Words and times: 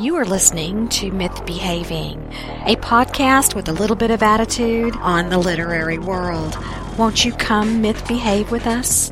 You 0.00 0.14
are 0.14 0.24
listening 0.24 0.88
to 0.90 1.10
Myth 1.10 1.44
Behaving, 1.44 2.22
a 2.66 2.76
podcast 2.76 3.56
with 3.56 3.68
a 3.68 3.72
little 3.72 3.96
bit 3.96 4.12
of 4.12 4.22
attitude 4.22 4.94
on 4.98 5.28
the 5.28 5.38
literary 5.38 5.98
world. 5.98 6.56
Won't 6.96 7.24
you 7.24 7.32
come 7.32 7.82
myth 7.82 8.06
behave 8.06 8.52
with 8.52 8.64
us? 8.68 9.10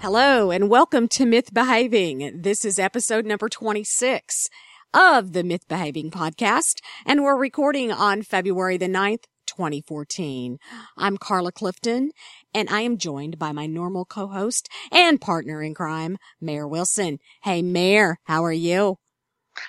Hello, 0.00 0.50
and 0.50 0.68
welcome 0.68 1.06
to 1.06 1.24
Myth 1.24 1.54
Behaving. 1.54 2.42
This 2.42 2.64
is 2.64 2.80
episode 2.80 3.26
number 3.26 3.48
26 3.48 4.48
of 4.92 5.32
the 5.32 5.44
Myth 5.44 5.68
Behaving 5.68 6.10
podcast, 6.10 6.80
and 7.06 7.22
we're 7.22 7.38
recording 7.38 7.92
on 7.92 8.22
February 8.22 8.76
the 8.76 8.88
9th, 8.88 9.26
2014. 9.46 10.58
I'm 10.96 11.16
Carla 11.16 11.52
Clifton, 11.52 12.10
and 12.54 12.68
I 12.70 12.80
am 12.82 12.98
joined 12.98 13.38
by 13.38 13.52
my 13.52 13.66
normal 13.66 14.04
co-host 14.04 14.68
and 14.92 15.20
partner 15.20 15.62
in 15.62 15.74
crime, 15.74 16.18
Mare 16.40 16.66
Wilson. 16.66 17.18
Hey, 17.42 17.62
Mare, 17.62 18.18
how 18.24 18.44
are 18.44 18.52
you? 18.52 18.96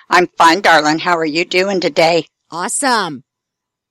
I'm 0.08 0.28
fine, 0.38 0.60
darling. 0.60 0.98
How 1.00 1.16
are 1.18 1.24
you 1.24 1.44
doing 1.44 1.80
today? 1.80 2.26
Awesome. 2.50 3.24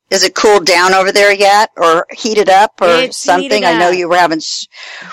Is 0.09 0.23
it 0.23 0.35
cooled 0.35 0.65
down 0.65 0.93
over 0.93 1.11
there 1.11 1.33
yet 1.33 1.69
or 1.77 2.05
heated 2.11 2.49
up 2.49 2.73
or 2.81 2.87
It's 3.03 3.17
something? 3.17 3.49
heated 3.49 3.63
I 3.63 3.79
know 3.79 3.91
you 3.91 4.09
were 4.09 4.17
having 4.17 4.39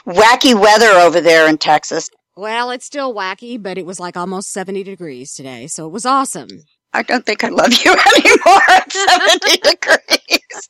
wacky 0.07 0.61
weather 0.61 0.89
over 0.89 1.21
there 1.21 1.49
in 1.49 1.57
Texas. 1.59 2.11
Well, 2.37 2.71
it's 2.71 2.85
still 2.87 3.15
wacky, 3.15 3.61
but 3.63 3.79
it 3.79 3.87
was 3.87 4.01
like 4.01 4.17
almost 4.17 4.51
70 4.53 4.83
degrees 4.83 5.35
today, 5.35 5.67
so 5.69 5.87
it 5.87 5.93
was 5.93 6.05
awesome. 6.07 6.49
I 6.93 7.03
don't 7.03 7.25
think 7.27 7.45
I 7.45 7.49
love 7.49 7.73
you 7.73 7.93
anymore 8.17 8.63
at 8.69 8.93
70 8.93 9.57
degrees. 9.63 10.69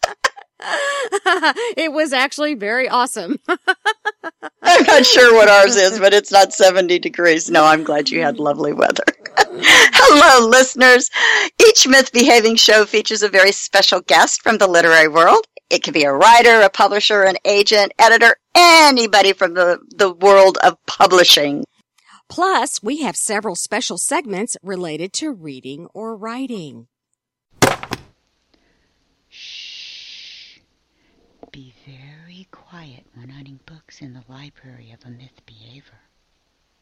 it 1.76 1.92
was 1.92 2.12
actually 2.12 2.54
very 2.54 2.88
awesome. 2.88 3.38
I'm 4.62 4.84
not 4.84 5.06
sure 5.06 5.34
what 5.34 5.48
ours 5.48 5.76
is, 5.76 5.98
but 6.00 6.12
it's 6.12 6.32
not 6.32 6.52
70 6.52 6.98
degrees. 6.98 7.50
No, 7.50 7.64
I'm 7.64 7.84
glad 7.84 8.10
you 8.10 8.22
had 8.22 8.38
lovely 8.38 8.72
weather. 8.72 9.04
Hello, 9.36 10.48
listeners. 10.48 11.10
Each 11.68 11.86
myth 11.86 12.12
behaving 12.12 12.56
show 12.56 12.84
features 12.84 13.22
a 13.22 13.28
very 13.28 13.52
special 13.52 14.00
guest 14.00 14.42
from 14.42 14.58
the 14.58 14.66
literary 14.66 15.08
world. 15.08 15.46
It 15.70 15.82
could 15.82 15.94
be 15.94 16.04
a 16.04 16.12
writer, 16.12 16.60
a 16.60 16.70
publisher, 16.70 17.22
an 17.22 17.36
agent, 17.44 17.92
editor, 17.98 18.36
anybody 18.54 19.32
from 19.32 19.54
the, 19.54 19.78
the 19.96 20.12
world 20.12 20.58
of 20.62 20.76
publishing. 20.86 21.64
Plus, 22.28 22.82
we 22.82 23.02
have 23.02 23.16
several 23.16 23.54
special 23.54 23.96
segments 23.96 24.56
related 24.62 25.12
to 25.14 25.32
reading 25.32 25.86
or 25.94 26.16
writing. 26.16 26.88
Be 31.52 31.72
very 31.86 32.46
quiet 32.50 33.06
when 33.14 33.30
hunting 33.30 33.58
books 33.64 34.02
in 34.02 34.12
the 34.12 34.22
library 34.28 34.92
of 34.92 35.04
a 35.06 35.10
myth 35.10 35.40
behavior. 35.46 35.98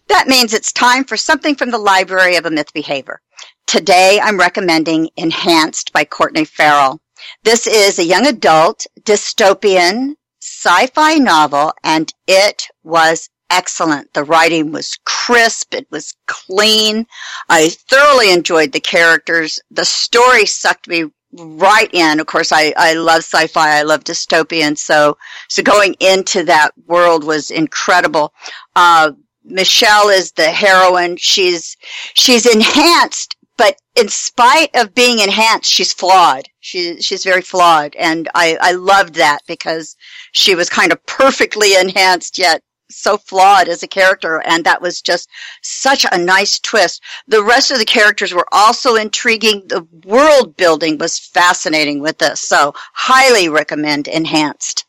That 0.09 0.27
means 0.27 0.53
it's 0.53 0.73
time 0.73 1.05
for 1.05 1.17
something 1.17 1.55
from 1.55 1.71
the 1.71 1.79
library 1.79 2.35
of 2.35 2.47
a 2.47 2.51
myth 2.51 2.73
behavior. 2.73 3.21
Today 3.67 4.19
I'm 4.21 4.39
recommending 4.39 5.11
Enhanced 5.17 5.93
by 5.93 6.05
Courtney 6.05 6.45
Farrell. 6.45 7.01
This 7.45 7.69
is 7.69 7.99
a 7.99 8.05
young 8.05 8.27
adult 8.27 8.87
dystopian 9.03 10.15
sci-fi 10.41 11.15
novel 11.15 11.73
and 11.85 12.13
it 12.27 12.67
was 12.83 13.31
excellent. 13.51 14.13
The 14.15 14.25
writing 14.25 14.73
was 14.73 14.99
crisp. 15.05 15.75
It 15.75 15.87
was 15.91 16.15
clean. 16.27 17.07
I 17.49 17.69
thoroughly 17.69 18.33
enjoyed 18.33 18.73
the 18.73 18.81
characters. 18.81 19.61
The 19.71 19.85
story 19.85 20.45
sucked 20.45 20.89
me 20.89 21.05
right 21.33 21.93
in. 21.93 22.21
Of 22.21 22.27
course, 22.27 22.53
I, 22.53 22.73
I 22.77 22.95
love 22.95 23.19
sci-fi. 23.19 23.79
I 23.79 23.83
love 23.83 24.05
dystopian. 24.05 24.77
So, 24.79 25.17
so 25.49 25.63
going 25.63 25.95
into 26.01 26.45
that 26.45 26.71
world 26.87 27.25
was 27.25 27.51
incredible. 27.51 28.33
Uh, 28.75 29.13
Michelle 29.45 30.09
is 30.09 30.33
the 30.33 30.51
heroine. 30.51 31.17
She's 31.17 31.77
she's 32.15 32.47
enhanced, 32.47 33.37
but 33.57 33.81
in 33.95 34.09
spite 34.09 34.75
of 34.75 34.95
being 34.95 35.21
enhanced, 35.21 35.71
she's 35.71 35.93
flawed. 35.93 36.49
She 36.61 37.01
she's 37.01 37.23
very 37.23 37.43
flawed, 37.43 37.95
and 37.97 38.29
I 38.35 38.59
I 38.61 38.73
loved 38.73 39.15
that 39.15 39.41
because 39.47 39.97
she 40.33 40.57
was 40.57 40.69
kind 40.69 40.91
of 40.91 41.05
perfectly 41.07 41.77
enhanced 41.77 42.39
yet 42.39 42.63
so 42.91 43.17
flawed 43.17 43.69
as 43.69 43.83
a 43.83 43.89
character, 43.89 44.43
and 44.43 44.65
that 44.65 44.83
was 44.83 45.01
just 45.01 45.29
such 45.63 46.07
a 46.11 46.19
nice 46.19 46.59
twist. 46.59 47.03
The 47.27 47.43
rest 47.43 47.71
of 47.71 47.79
the 47.79 47.85
characters 47.85 48.33
were 48.33 48.47
also 48.53 48.95
intriguing. 48.95 49.63
The 49.67 49.87
world 50.05 50.57
building 50.57 50.99
was 50.99 51.19
fascinating 51.19 52.01
with 52.01 52.19
this, 52.19 52.41
so 52.41 52.75
highly 52.95 53.49
recommend 53.49 54.09
Enhanced. 54.09 54.85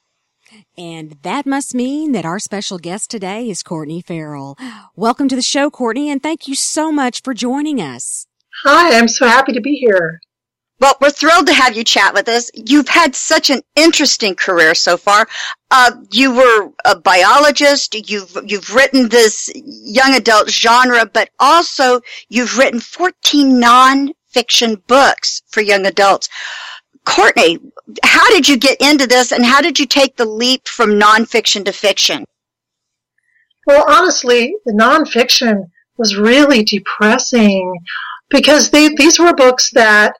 And 0.77 1.17
that 1.23 1.45
must 1.45 1.75
mean 1.75 2.11
that 2.11 2.25
our 2.25 2.39
special 2.39 2.77
guest 2.77 3.09
today 3.09 3.49
is 3.49 3.63
Courtney 3.63 4.01
Farrell. 4.01 4.57
Welcome 4.95 5.27
to 5.29 5.35
the 5.35 5.41
show, 5.41 5.69
Courtney, 5.69 6.09
and 6.09 6.21
thank 6.21 6.47
you 6.47 6.55
so 6.55 6.91
much 6.91 7.21
for 7.21 7.33
joining 7.33 7.81
us. 7.81 8.27
Hi, 8.63 8.97
I'm 8.97 9.07
so 9.07 9.27
happy 9.27 9.53
to 9.53 9.61
be 9.61 9.75
here. 9.75 10.21
Well, 10.79 10.95
we're 11.01 11.09
thrilled 11.09 11.47
to 11.47 11.53
have 11.53 11.75
you 11.75 11.83
chat 11.83 12.13
with 12.13 12.29
us. 12.29 12.51
You've 12.53 12.87
had 12.87 13.15
such 13.15 13.49
an 13.49 13.61
interesting 13.75 14.35
career 14.35 14.75
so 14.75 14.95
far. 14.95 15.27
Uh, 15.71 15.91
you 16.11 16.35
were 16.35 16.69
a 16.85 16.95
biologist. 16.95 17.95
You've 18.09 18.37
you've 18.45 18.73
written 18.73 19.09
this 19.09 19.51
young 19.55 20.13
adult 20.13 20.51
genre, 20.51 21.05
but 21.11 21.29
also 21.39 22.01
you've 22.29 22.57
written 22.59 22.79
14 22.79 23.59
non-fiction 23.59 24.83
books 24.87 25.41
for 25.47 25.61
young 25.61 25.87
adults. 25.87 26.29
Courtney, 27.05 27.57
how 28.03 28.29
did 28.29 28.47
you 28.47 28.57
get 28.57 28.79
into 28.79 29.07
this, 29.07 29.31
and 29.31 29.45
how 29.45 29.61
did 29.61 29.79
you 29.79 29.85
take 29.87 30.15
the 30.15 30.25
leap 30.25 30.67
from 30.67 30.99
nonfiction 30.99 31.65
to 31.65 31.71
fiction? 31.71 32.25
Well, 33.65 33.83
honestly, 33.87 34.55
the 34.65 34.73
nonfiction 34.73 35.71
was 35.97 36.15
really 36.15 36.63
depressing 36.63 37.73
because 38.29 38.69
they, 38.69 38.89
these 38.95 39.19
were 39.19 39.33
books 39.33 39.71
that 39.71 40.13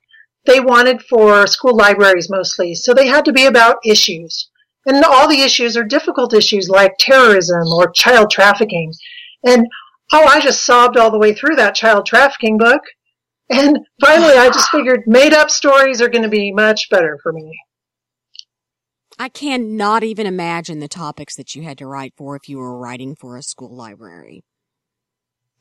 they 0.48 0.60
wanted 0.60 1.04
for 1.04 1.46
school 1.46 1.76
libraries 1.76 2.30
mostly. 2.30 2.74
So 2.74 2.94
they 2.94 3.08
had 3.08 3.26
to 3.26 3.34
be 3.34 3.46
about 3.46 3.78
issues. 3.86 4.50
And 4.88 5.04
all 5.04 5.28
the 5.28 5.42
issues 5.42 5.78
are 5.78 5.84
difficult 5.84 6.34
issues 6.34 6.70
like 6.70 6.94
terrorism 6.98 7.68
or 7.68 7.92
child 7.92 8.32
trafficking. 8.32 8.94
And 9.46 9.68
oh, 10.12 10.26
I 10.26 10.40
just 10.40 10.66
sobbed 10.66 10.98
all 10.98 11.12
the 11.12 11.20
way 11.20 11.34
through 11.34 11.58
that 11.58 11.76
child 11.76 12.06
trafficking 12.06 12.58
book. 12.58 12.82
And 13.50 13.80
finally, 14.02 14.34
I 14.34 14.50
just 14.50 14.70
figured 14.70 15.04
made 15.06 15.34
up 15.34 15.50
stories 15.52 16.02
are 16.02 16.10
going 16.10 16.24
to 16.24 16.30
be 16.30 16.52
much 16.52 16.90
better 16.90 17.18
for 17.22 17.32
me. 17.32 17.60
I 19.20 19.30
cannot 19.30 20.04
even 20.04 20.28
imagine 20.28 20.80
the 20.80 20.88
topics 20.88 21.36
that 21.36 21.56
you 21.56 21.64
had 21.64 21.78
to 21.80 21.88
write 21.88 22.14
for 22.16 22.36
if 22.36 22.48
you 22.48 22.58
were 22.58 22.78
writing 22.78 23.16
for 23.16 23.36
a 23.36 23.42
school 23.42 23.76
library. 23.76 24.44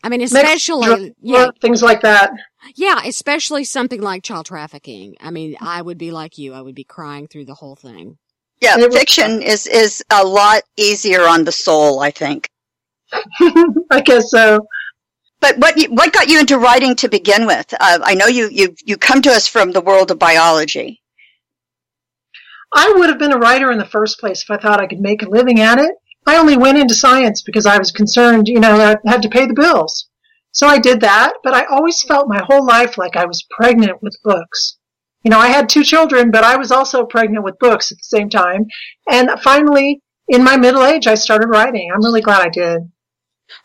I 0.04 0.08
mean, 0.08 0.20
especially, 0.22 0.86
drug- 0.86 1.12
yeah, 1.20 1.48
things 1.60 1.82
like 1.82 2.02
that. 2.02 2.30
yeah, 2.76 3.00
especially 3.04 3.64
something 3.64 4.00
like 4.00 4.22
child 4.22 4.46
trafficking. 4.46 5.16
I 5.20 5.30
mean, 5.30 5.56
I 5.60 5.82
would 5.82 5.98
be 5.98 6.10
like 6.12 6.38
you. 6.38 6.52
I 6.52 6.60
would 6.60 6.74
be 6.76 6.84
crying 6.84 7.26
through 7.26 7.46
the 7.46 7.54
whole 7.54 7.74
thing. 7.76 8.18
Yeah, 8.60 8.78
It 8.78 8.88
was- 8.90 8.96
fiction 8.98 9.42
is 9.42 9.66
is 9.66 10.02
a 10.10 10.24
lot 10.24 10.62
easier 10.76 11.22
on 11.22 11.44
the 11.44 11.52
soul, 11.52 12.00
I 12.00 12.10
think. 12.10 12.48
I 13.90 14.00
guess 14.04 14.30
so. 14.30 14.66
But 15.40 15.58
what 15.58 15.78
what 15.90 16.12
got 16.12 16.28
you 16.28 16.40
into 16.40 16.58
writing 16.58 16.94
to 16.96 17.08
begin 17.08 17.46
with? 17.46 17.72
Uh, 17.78 17.98
I 18.02 18.14
know 18.14 18.26
you 18.26 18.48
you 18.50 18.74
you 18.84 18.96
come 18.96 19.22
to 19.22 19.30
us 19.30 19.46
from 19.48 19.72
the 19.72 19.80
world 19.82 20.10
of 20.10 20.18
biology. 20.18 21.02
I 22.72 22.92
would 22.96 23.08
have 23.08 23.18
been 23.18 23.32
a 23.32 23.38
writer 23.38 23.70
in 23.70 23.78
the 23.78 23.84
first 23.86 24.18
place 24.18 24.42
if 24.42 24.50
I 24.50 24.56
thought 24.56 24.80
I 24.80 24.86
could 24.86 25.00
make 25.00 25.22
a 25.22 25.28
living 25.28 25.60
at 25.60 25.78
it. 25.78 25.90
I 26.26 26.37
only 26.37 26.56
went 26.56 26.78
into 26.78 26.94
science 26.94 27.42
because 27.42 27.66
I 27.66 27.78
was 27.78 27.92
concerned, 27.92 28.48
you 28.48 28.60
know, 28.60 28.75
I 28.75 28.97
had 29.09 29.22
to 29.22 29.28
pay 29.28 29.47
the 29.47 29.54
bills. 29.54 30.09
So 30.53 30.66
I 30.66 30.78
did 30.78 31.00
that, 31.03 31.34
but 31.44 31.54
I 31.54 31.64
always 31.66 32.03
felt 32.03 32.28
my 32.28 32.42
whole 32.42 32.66
life 32.66 32.98
like 32.98 33.16
I 33.16 33.26
was 33.26 33.47
pregnant 33.50 34.03
with 34.03 34.19
books. 34.25 34.78
You 35.22 35.31
know, 35.31 35.38
I 35.38 35.48
had 35.48 35.69
two 35.69 35.84
children, 35.84 36.31
but 36.31 36.44
I 36.44 36.56
was 36.56 36.70
also 36.70 37.04
pregnant 37.04 37.44
with 37.44 37.59
books 37.59 37.92
at 37.92 37.98
the 37.98 38.04
same 38.04 38.31
time. 38.31 38.66
And 39.09 39.31
finally, 39.42 40.03
in 40.28 40.42
my 40.42 40.56
middle 40.56 40.84
age, 40.84 41.06
I 41.06 41.14
started 41.14 41.48
writing. 41.48 41.91
I'm 41.92 42.04
really 42.04 42.22
glad 42.22 42.47
I 42.47 42.48
did. 42.48 42.82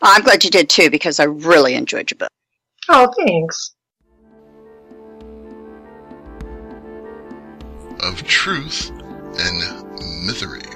I'm 0.00 0.22
glad 0.22 0.44
you 0.44 0.50
did 0.50 0.68
too 0.68 0.90
because 0.90 1.18
I 1.18 1.24
really 1.24 1.74
enjoyed 1.74 2.10
your 2.10 2.18
book. 2.18 2.30
Oh, 2.88 3.12
thanks. 3.16 3.74
of 8.02 8.22
truth 8.24 8.90
and 8.90 9.62
mythery. 10.26 10.71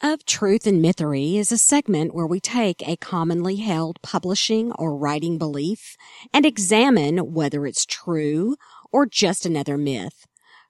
Of 0.00 0.24
Truth 0.24 0.64
and 0.68 0.80
Mythery 0.80 1.34
is 1.34 1.50
a 1.50 1.58
segment 1.58 2.14
where 2.14 2.26
we 2.26 2.38
take 2.38 2.86
a 2.86 2.94
commonly 2.94 3.56
held 3.56 4.00
publishing 4.00 4.70
or 4.78 4.96
writing 4.96 5.38
belief 5.38 5.96
and 6.32 6.46
examine 6.46 7.34
whether 7.34 7.66
it's 7.66 7.84
true 7.84 8.54
or 8.92 9.06
just 9.06 9.44
another 9.44 9.76
myth. 9.76 10.24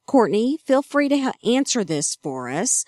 Courtney, 0.06 0.56
feel 0.64 0.80
free 0.80 1.10
to 1.10 1.34
answer 1.44 1.84
this 1.84 2.16
for 2.22 2.48
us. 2.48 2.86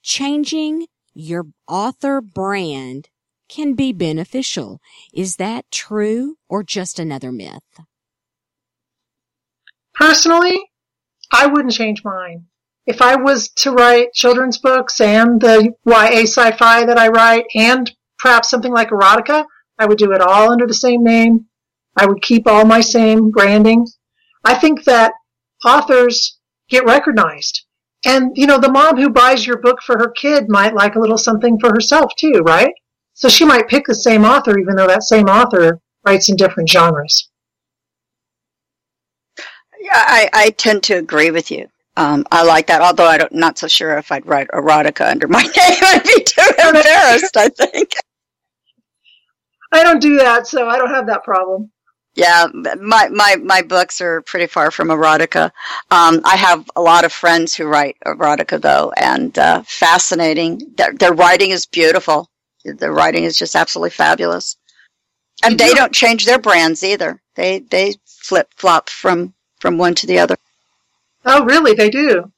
Changing 0.00 0.86
your 1.12 1.46
author 1.66 2.20
brand 2.20 3.08
can 3.48 3.74
be 3.74 3.92
beneficial. 3.92 4.78
Is 5.12 5.36
that 5.36 5.68
true 5.72 6.36
or 6.48 6.62
just 6.62 7.00
another 7.00 7.32
myth? 7.32 7.80
Personally, 9.92 10.70
I 11.32 11.48
wouldn't 11.48 11.74
change 11.74 12.04
mine. 12.04 12.46
If 12.86 13.00
I 13.00 13.16
was 13.16 13.48
to 13.56 13.72
write 13.72 14.12
children's 14.12 14.58
books 14.58 15.00
and 15.00 15.40
the 15.40 15.72
YA 15.86 16.22
sci-fi 16.22 16.84
that 16.84 16.98
I 16.98 17.08
write 17.08 17.46
and 17.54 17.90
perhaps 18.18 18.50
something 18.50 18.72
like 18.72 18.90
erotica, 18.90 19.46
I 19.78 19.86
would 19.86 19.98
do 19.98 20.12
it 20.12 20.20
all 20.20 20.52
under 20.52 20.66
the 20.66 20.74
same 20.74 21.02
name. 21.02 21.46
I 21.96 22.06
would 22.06 22.22
keep 22.22 22.46
all 22.46 22.64
my 22.64 22.80
same 22.80 23.30
branding. 23.30 23.86
I 24.44 24.54
think 24.54 24.84
that 24.84 25.12
authors 25.64 26.38
get 26.68 26.84
recognized. 26.84 27.64
And, 28.04 28.32
you 28.36 28.46
know, 28.46 28.58
the 28.58 28.70
mom 28.70 28.98
who 28.98 29.08
buys 29.08 29.46
your 29.46 29.58
book 29.58 29.80
for 29.80 29.96
her 29.98 30.10
kid 30.10 30.48
might 30.48 30.74
like 30.74 30.94
a 30.94 31.00
little 31.00 31.16
something 31.16 31.58
for 31.58 31.70
herself 31.70 32.12
too, 32.18 32.42
right? 32.44 32.72
So 33.14 33.28
she 33.28 33.44
might 33.44 33.68
pick 33.68 33.86
the 33.86 33.94
same 33.94 34.24
author 34.24 34.58
even 34.58 34.76
though 34.76 34.86
that 34.86 35.04
same 35.04 35.26
author 35.26 35.80
writes 36.04 36.28
in 36.28 36.36
different 36.36 36.68
genres. 36.68 37.30
Yeah, 39.80 39.92
I, 39.94 40.28
I 40.32 40.50
tend 40.50 40.82
to 40.84 40.94
agree 40.94 41.30
with 41.30 41.50
you. 41.50 41.68
Um, 41.96 42.26
I 42.32 42.42
like 42.42 42.66
that, 42.66 42.82
although 42.82 43.06
I'm 43.06 43.18
not 43.18 43.32
not 43.32 43.58
so 43.58 43.68
sure 43.68 43.96
if 43.98 44.10
I'd 44.10 44.26
write 44.26 44.48
erotica 44.48 45.08
under 45.08 45.28
my 45.28 45.42
name. 45.42 45.52
I'd 45.56 46.02
be 46.02 46.24
too 46.24 46.50
embarrassed, 46.66 47.36
I 47.36 47.48
think. 47.48 47.92
I 49.72 49.82
don't 49.82 50.00
do 50.00 50.16
that, 50.18 50.46
so 50.46 50.68
I 50.68 50.78
don't 50.78 50.90
have 50.90 51.06
that 51.06 51.24
problem. 51.24 51.70
Yeah, 52.16 52.46
my, 52.52 53.08
my, 53.08 53.36
my 53.42 53.62
books 53.62 54.00
are 54.00 54.22
pretty 54.22 54.46
far 54.46 54.70
from 54.70 54.88
erotica. 54.88 55.50
Um, 55.90 56.20
I 56.24 56.36
have 56.36 56.68
a 56.76 56.80
lot 56.80 57.04
of 57.04 57.12
friends 57.12 57.54
who 57.56 57.66
write 57.66 57.96
erotica 58.06 58.60
though, 58.60 58.92
and, 58.96 59.36
uh, 59.36 59.62
fascinating. 59.66 60.60
Their, 60.76 60.92
their 60.92 61.12
writing 61.12 61.50
is 61.50 61.66
beautiful. 61.66 62.30
Their 62.64 62.92
writing 62.92 63.24
is 63.24 63.36
just 63.36 63.56
absolutely 63.56 63.90
fabulous. 63.90 64.56
And 65.42 65.58
they 65.58 65.70
do. 65.70 65.74
don't 65.74 65.92
change 65.92 66.24
their 66.24 66.38
brands 66.38 66.84
either. 66.84 67.20
They, 67.34 67.58
they 67.58 67.94
flip 68.06 68.48
flop 68.56 68.88
from, 68.90 69.34
from 69.58 69.76
one 69.76 69.96
to 69.96 70.06
the 70.06 70.20
other. 70.20 70.36
Oh, 71.24 71.44
really? 71.44 71.74
They 71.74 71.90
do. 71.90 72.32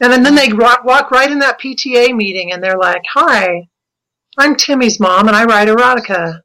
And 0.00 0.12
then, 0.12 0.22
then 0.22 0.34
they 0.34 0.52
walk 0.52 1.10
right 1.10 1.30
in 1.30 1.40
that 1.40 1.60
PTA 1.60 2.14
meeting 2.16 2.52
and 2.52 2.62
they're 2.62 2.78
like, 2.78 3.02
hi, 3.12 3.68
I'm 4.38 4.56
Timmy's 4.56 5.00
mom 5.00 5.28
and 5.28 5.36
I 5.36 5.44
write 5.44 5.68
erotica. 5.68 6.40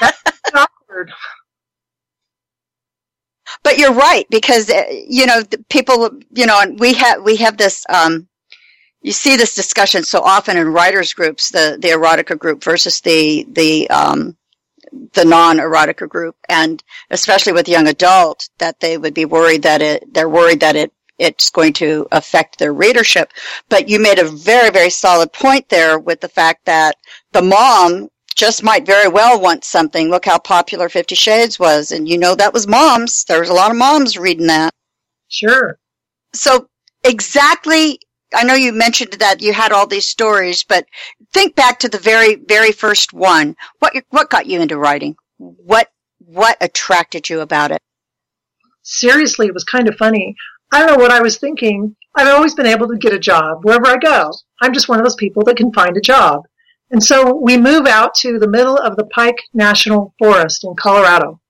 That's 0.00 0.22
awkward. 0.54 1.12
But 3.62 3.78
you're 3.78 3.94
right 3.94 4.26
because 4.30 4.70
uh, 4.70 4.84
you 4.90 5.26
know 5.26 5.42
people 5.68 6.10
you 6.34 6.46
know 6.46 6.60
and 6.60 6.78
we 6.80 6.94
have 6.94 7.22
we 7.22 7.36
have 7.36 7.56
this 7.56 7.84
um, 7.88 8.28
you 9.02 9.12
see 9.12 9.36
this 9.36 9.54
discussion 9.54 10.04
so 10.04 10.20
often 10.20 10.56
in 10.56 10.68
writers 10.68 11.14
groups 11.14 11.50
the 11.50 11.78
the 11.80 11.88
erotica 11.88 12.38
group 12.38 12.62
versus 12.64 13.00
the 13.00 13.46
the 13.50 13.90
um, 13.90 14.36
the 15.14 15.24
non 15.24 15.58
erotica 15.58 16.08
group 16.08 16.36
and 16.48 16.82
especially 17.10 17.52
with 17.52 17.68
young 17.68 17.88
adult 17.88 18.48
that 18.58 18.80
they 18.80 18.98
would 18.98 19.14
be 19.14 19.24
worried 19.24 19.62
that 19.62 19.82
it 19.82 20.12
they're 20.14 20.28
worried 20.28 20.60
that 20.60 20.76
it 20.76 20.92
it's 21.20 21.50
going 21.50 21.74
to 21.74 22.08
affect 22.10 22.58
their 22.58 22.72
readership. 22.72 23.32
But 23.68 23.88
you 23.88 24.00
made 24.00 24.18
a 24.18 24.28
very, 24.28 24.70
very 24.70 24.90
solid 24.90 25.32
point 25.32 25.68
there 25.68 25.98
with 25.98 26.20
the 26.20 26.28
fact 26.28 26.64
that 26.64 26.96
the 27.32 27.42
mom 27.42 28.08
just 28.34 28.62
might 28.62 28.86
very 28.86 29.08
well 29.08 29.40
want 29.40 29.64
something. 29.64 30.08
Look 30.08 30.24
how 30.24 30.38
popular 30.38 30.88
Fifty 30.88 31.14
Shades 31.14 31.58
was. 31.58 31.92
And 31.92 32.08
you 32.08 32.16
know 32.16 32.34
that 32.34 32.54
was 32.54 32.66
moms. 32.66 33.24
There 33.24 33.40
was 33.40 33.50
a 33.50 33.54
lot 33.54 33.70
of 33.70 33.76
moms 33.76 34.16
reading 34.16 34.46
that. 34.46 34.72
Sure. 35.28 35.78
So 36.32 36.68
exactly, 37.04 38.00
I 38.34 38.44
know 38.44 38.54
you 38.54 38.72
mentioned 38.72 39.12
that 39.14 39.42
you 39.42 39.52
had 39.52 39.72
all 39.72 39.86
these 39.86 40.08
stories, 40.08 40.64
but 40.64 40.86
think 41.32 41.54
back 41.54 41.80
to 41.80 41.88
the 41.88 41.98
very, 41.98 42.36
very 42.36 42.72
first 42.72 43.12
one. 43.12 43.56
What, 43.80 43.92
what 44.10 44.30
got 44.30 44.46
you 44.46 44.60
into 44.60 44.78
writing? 44.78 45.16
What, 45.38 45.88
what 46.18 46.56
attracted 46.60 47.28
you 47.28 47.40
about 47.40 47.72
it? 47.72 47.80
Seriously, 48.82 49.46
it 49.46 49.54
was 49.54 49.64
kind 49.64 49.88
of 49.88 49.96
funny. 49.96 50.34
I 50.72 50.78
don't 50.78 50.96
know 50.96 51.02
what 51.02 51.12
I 51.12 51.20
was 51.20 51.38
thinking. 51.38 51.96
I've 52.14 52.28
always 52.28 52.54
been 52.54 52.66
able 52.66 52.88
to 52.88 52.96
get 52.96 53.12
a 53.12 53.18
job 53.18 53.64
wherever 53.64 53.86
I 53.86 53.96
go. 53.96 54.30
I'm 54.60 54.72
just 54.72 54.88
one 54.88 54.98
of 54.98 55.04
those 55.04 55.16
people 55.16 55.42
that 55.44 55.56
can 55.56 55.72
find 55.72 55.96
a 55.96 56.00
job. 56.00 56.42
And 56.90 57.02
so 57.02 57.36
we 57.36 57.56
move 57.56 57.86
out 57.86 58.14
to 58.16 58.38
the 58.38 58.48
middle 58.48 58.76
of 58.76 58.96
the 58.96 59.06
Pike 59.06 59.40
National 59.54 60.14
Forest 60.18 60.64
in 60.64 60.74
Colorado. 60.76 61.40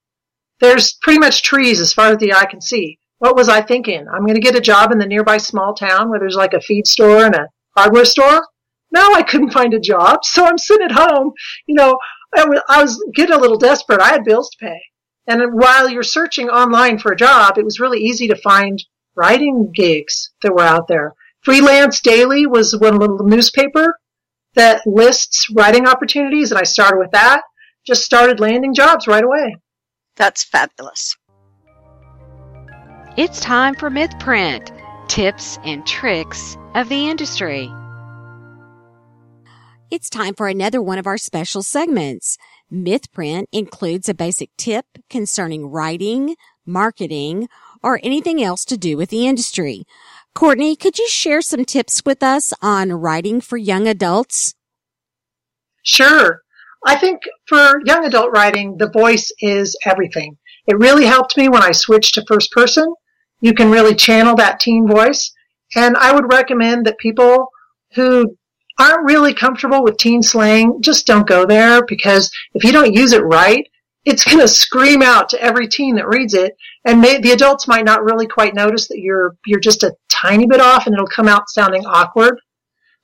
There's 0.61 0.95
pretty 1.01 1.19
much 1.19 1.43
trees 1.43 1.81
as 1.81 1.95
far 1.95 2.13
as 2.13 2.19
the 2.19 2.35
eye 2.35 2.45
can 2.45 2.61
see. 2.61 2.99
What 3.19 3.37
was 3.37 3.49
I 3.49 3.63
thinking? 3.63 4.07
I'm 4.09 4.25
going 4.25 4.35
to 4.35 4.41
get 4.41 4.57
a 4.57 4.61
job 4.61 4.93
in 4.93 4.99
the 4.99 5.07
nearby 5.07 5.39
small 5.39 5.75
town 5.75 6.11
where 6.11 6.19
there's 6.19 6.37
like 6.37 6.55
a 6.55 6.61
feed 6.61 6.87
store 6.87 7.25
and 7.25 7.35
a 7.35 7.49
hardware 7.77 8.05
store? 8.05 8.47
No, 8.93 9.15
I 9.15 9.23
couldn't 9.23 9.53
find 9.53 9.73
a 9.75 9.81
job. 9.81 10.21
So 10.25 10.45
I'm 10.45 10.59
sitting 10.59 10.87
at 10.87 10.93
home. 10.93 11.33
You 11.67 11.75
know, 11.75 11.99
I 12.37 12.45
was, 12.45 12.63
I 12.69 12.83
was 12.83 13.05
getting 13.15 13.35
a 13.35 13.39
little 13.39 13.59
desperate. 13.59 14.01
I 14.01 14.09
had 14.09 14.25
bills 14.25 14.51
to 14.51 14.67
pay. 14.67 14.81
And 15.27 15.55
while 15.55 15.89
you're 15.89 16.03
searching 16.03 16.49
online 16.49 16.99
for 16.99 17.13
a 17.13 17.17
job, 17.17 17.59
it 17.59 17.65
was 17.65 17.81
really 17.81 18.01
easy 18.01 18.29
to 18.29 18.37
find 18.37 18.83
writing 19.21 19.71
gigs 19.75 20.31
that 20.43 20.55
were 20.55 20.63
out 20.63 20.89
there. 20.89 21.15
Freelance 21.43 22.01
Daily 22.01 22.47
was 22.47 22.75
one 22.79 22.99
little 22.99 23.27
newspaper 23.27 23.99
that 24.55 24.87
lists 24.87 25.47
writing 25.55 25.87
opportunities, 25.87 26.51
and 26.51 26.59
I 26.59 26.65
started 26.65 26.99
with 26.99 27.11
that. 27.13 27.43
Just 27.87 28.05
started 28.05 28.41
landing 28.41 28.75
jobs 28.75 29.07
right 29.07 29.25
away. 29.25 29.57
That's 30.17 30.45
fabulous. 30.45 31.17
It's 33.17 33.41
time 33.41 33.75
for 33.75 33.91
MythPrint 33.91 34.71
tips 35.09 35.59
and 35.65 35.87
tricks 35.87 36.57
of 36.75 36.89
the 36.89 37.09
industry. 37.11 37.71
It's 39.91 40.09
time 40.09 40.35
for 40.35 40.47
another 40.47 40.81
one 40.81 40.99
of 40.99 41.07
our 41.07 41.19
special 41.19 41.63
segments. 41.63 42.39
MythPrint 42.73 43.47
includes 43.51 44.09
a 44.09 44.15
basic 44.15 44.51
tip 44.57 44.87
concerning 45.09 45.67
writing, 45.67 46.37
marketing, 46.65 47.49
or 47.82 48.00
anything 48.03 48.43
else 48.43 48.65
to 48.67 48.77
do 48.77 48.97
with 48.97 49.11
the 49.11 49.27
industry. 49.27 49.85
Courtney, 50.35 50.77
could 50.77 50.99
you 50.99 51.09
share 51.09 51.43
some 51.43 51.65
tips 51.65 52.03
with 52.05 52.23
us 52.23 52.53
on 52.62 52.93
writing 52.93 53.41
for 53.41 53.56
young 53.56 53.87
adults? 53.87 54.55
Sure. 55.82 56.43
I 56.87 56.97
think 56.97 57.21
for 57.47 57.81
young 57.85 58.05
adult 58.05 58.31
writing, 58.32 58.77
the 58.79 58.91
voice 58.91 59.31
is 59.41 59.77
everything. 59.85 60.38
It 60.67 60.79
really 60.79 61.05
helped 61.05 61.37
me 61.37 61.49
when 61.49 61.62
I 61.62 61.73
switched 61.73 62.15
to 62.15 62.25
first 62.27 62.53
person. 62.53 62.94
You 63.41 63.55
can 63.55 63.71
really 63.71 63.94
channel 63.94 64.37
that 64.37 64.61
teen 64.61 64.87
voice. 64.87 65.33
And 65.75 65.97
I 65.97 66.12
would 66.12 66.33
recommend 66.33 66.87
that 66.87 66.99
people 66.99 67.49
who 67.94 68.37
aren't 68.79 69.05
really 69.05 69.35
comfortable 69.35 69.83
with 69.83 69.99
teen 69.99 70.23
slang 70.23 70.81
just 70.81 71.06
don't 71.06 71.29
go 71.29 71.44
there 71.44 71.85
because 71.85 72.31
if 72.55 72.65
you 72.65 72.73
don't 72.73 72.94
use 72.94 73.12
it 73.12 73.23
right, 73.23 73.67
it's 74.05 74.25
going 74.25 74.41
to 74.41 74.49
scream 74.49 75.02
out 75.02 75.29
to 75.31 75.43
every 75.43 75.69
teen 75.69 75.94
that 75.97 76.08
reads 76.08 76.35
it, 76.35 76.56
and 76.85 77.00
may, 77.00 77.20
the 77.20 77.32
adults 77.32 77.69
might 77.69 77.85
not 77.85 78.02
really 78.02 78.26
quite 78.26 78.55
notice 78.55 78.88
that 78.88 79.00
you're 79.00 79.37
you're 79.47 79.61
just 79.61 79.82
a 79.82 79.94
tiny 80.08 80.47
bit 80.47 80.61
off, 80.61 80.87
and 80.87 80.94
it'll 80.94 81.06
come 81.06 81.29
out 81.29 81.50
sounding 81.50 81.85
awkward. 81.87 82.41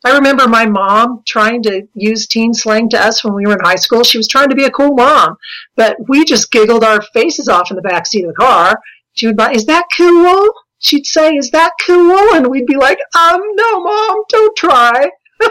I 0.04 0.14
remember 0.14 0.46
my 0.46 0.66
mom 0.66 1.22
trying 1.26 1.62
to 1.64 1.82
use 1.94 2.26
teen 2.26 2.54
slang 2.54 2.88
to 2.90 3.00
us 3.00 3.24
when 3.24 3.34
we 3.34 3.44
were 3.46 3.54
in 3.54 3.64
high 3.64 3.76
school. 3.76 4.04
She 4.04 4.18
was 4.18 4.28
trying 4.28 4.50
to 4.50 4.54
be 4.54 4.64
a 4.64 4.70
cool 4.70 4.94
mom, 4.94 5.36
but 5.74 5.96
we 6.08 6.24
just 6.24 6.50
giggled 6.50 6.84
our 6.84 7.02
faces 7.12 7.48
off 7.48 7.70
in 7.70 7.76
the 7.76 7.82
back 7.82 8.06
seat 8.06 8.24
of 8.24 8.28
the 8.28 8.34
car. 8.34 8.78
She 9.14 9.26
would 9.26 9.36
buy, 9.36 9.52
"Is 9.52 9.66
that 9.66 9.86
cool?" 9.96 10.48
She'd 10.78 11.06
say, 11.06 11.34
"Is 11.34 11.50
that 11.50 11.72
cool?" 11.84 12.34
And 12.34 12.46
we'd 12.46 12.66
be 12.66 12.76
like, 12.76 12.98
"Um, 13.18 13.40
no, 13.54 13.80
mom, 13.80 14.22
don't 14.28 14.56
try." 14.56 15.10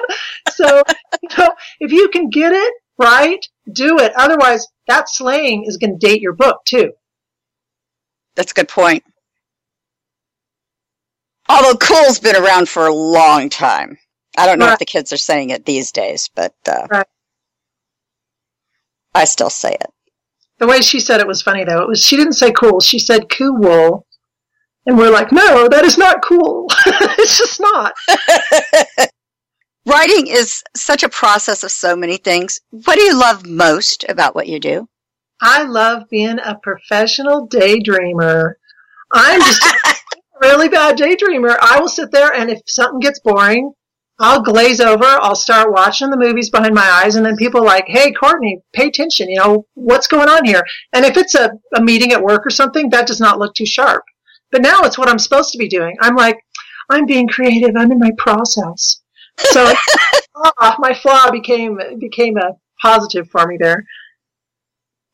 so, 0.49 0.81
you 1.21 1.29
know, 1.37 1.51
if 1.79 1.91
you 1.91 2.09
can 2.09 2.29
get 2.29 2.51
it 2.51 2.73
right, 2.97 3.45
do 3.73 3.97
it. 3.99 4.13
Otherwise, 4.15 4.67
that 4.87 5.09
slang 5.09 5.65
is 5.65 5.77
going 5.77 5.97
to 5.97 6.07
date 6.07 6.21
your 6.21 6.33
book 6.33 6.61
too. 6.65 6.91
That's 8.35 8.51
a 8.51 8.55
good 8.55 8.69
point. 8.69 9.03
Although 11.47 11.77
cool's 11.77 12.19
been 12.19 12.35
around 12.35 12.69
for 12.69 12.87
a 12.87 12.93
long 12.93 13.49
time. 13.49 13.97
I 14.37 14.45
don't 14.45 14.59
know 14.59 14.65
right. 14.65 14.73
if 14.73 14.79
the 14.79 14.85
kids 14.85 15.13
are 15.13 15.17
saying 15.17 15.51
it 15.51 15.65
these 15.65 15.91
days, 15.91 16.29
but 16.35 16.53
uh, 16.67 16.87
right. 16.89 17.07
I 19.13 19.25
still 19.25 19.49
say 19.49 19.73
it. 19.73 19.91
The 20.59 20.67
way 20.67 20.81
she 20.81 20.99
said 20.99 21.21
it 21.21 21.27
was 21.27 21.41
funny 21.41 21.63
though. 21.63 21.81
It 21.81 21.87
was 21.87 22.03
she 22.03 22.17
didn't 22.17 22.33
say 22.33 22.51
cool, 22.51 22.79
she 22.79 22.99
said 22.99 23.29
cool. 23.29 23.57
Wool. 23.57 24.05
And 24.87 24.97
we're 24.99 25.11
like, 25.11 25.31
no, 25.31 25.67
that 25.67 25.83
is 25.83 25.97
not 25.97 26.21
cool. 26.23 26.67
it's 26.85 27.39
just 27.39 27.59
not. 27.59 27.93
Writing 29.87 30.27
is 30.27 30.63
such 30.75 31.03
a 31.03 31.09
process 31.09 31.63
of 31.63 31.71
so 31.71 31.95
many 31.95 32.17
things. 32.17 32.59
What 32.71 32.95
do 32.95 33.01
you 33.01 33.19
love 33.19 33.45
most 33.45 34.03
about 34.09 34.33
what 34.33 34.47
you 34.47 34.59
do? 34.59 34.89
I 35.41 35.63
love 35.63 36.09
being 36.09 36.39
a 36.39 36.57
professional 36.61 37.47
daydreamer. 37.47 38.53
I'm 39.13 39.39
just 39.41 39.63
a 39.85 39.93
really 40.41 40.69
bad 40.69 40.97
daydreamer. 40.97 41.55
I 41.61 41.79
will 41.79 41.87
sit 41.87 42.11
there 42.11 42.33
and 42.33 42.49
if 42.49 42.61
something 42.65 42.99
gets 42.99 43.19
boring, 43.19 43.73
I'll 44.17 44.41
glaze 44.41 44.79
over. 44.79 45.05
I'll 45.05 45.35
start 45.35 45.73
watching 45.73 46.09
the 46.09 46.17
movies 46.17 46.49
behind 46.49 46.73
my 46.73 46.89
eyes, 47.03 47.15
and 47.15 47.25
then 47.25 47.35
people 47.35 47.61
are 47.61 47.65
like, 47.65 47.83
"Hey, 47.87 48.13
Courtney, 48.13 48.61
pay 48.73 48.87
attention. 48.87 49.29
You 49.29 49.39
know 49.39 49.65
what's 49.73 50.07
going 50.07 50.29
on 50.29 50.45
here." 50.45 50.63
And 50.93 51.03
if 51.03 51.17
it's 51.17 51.35
a, 51.35 51.51
a 51.75 51.81
meeting 51.81 52.13
at 52.13 52.23
work 52.23 52.45
or 52.45 52.49
something, 52.49 52.89
that 52.91 53.07
does 53.07 53.19
not 53.19 53.39
look 53.39 53.53
too 53.55 53.65
sharp. 53.65 54.03
But 54.51 54.61
now 54.61 54.83
it's 54.83 54.97
what 54.97 55.09
I'm 55.09 55.19
supposed 55.19 55.51
to 55.51 55.57
be 55.57 55.67
doing. 55.67 55.97
I'm 55.99 56.15
like, 56.15 56.39
I'm 56.89 57.05
being 57.05 57.27
creative. 57.27 57.75
I'm 57.75 57.91
in 57.91 57.99
my 57.99 58.11
process. 58.17 59.01
So 59.39 59.73
oh, 60.35 60.75
my 60.79 60.93
flaw 60.93 61.31
became 61.31 61.79
became 61.99 62.37
a 62.37 62.57
positive 62.81 63.29
for 63.29 63.45
me 63.47 63.57
there. 63.59 63.85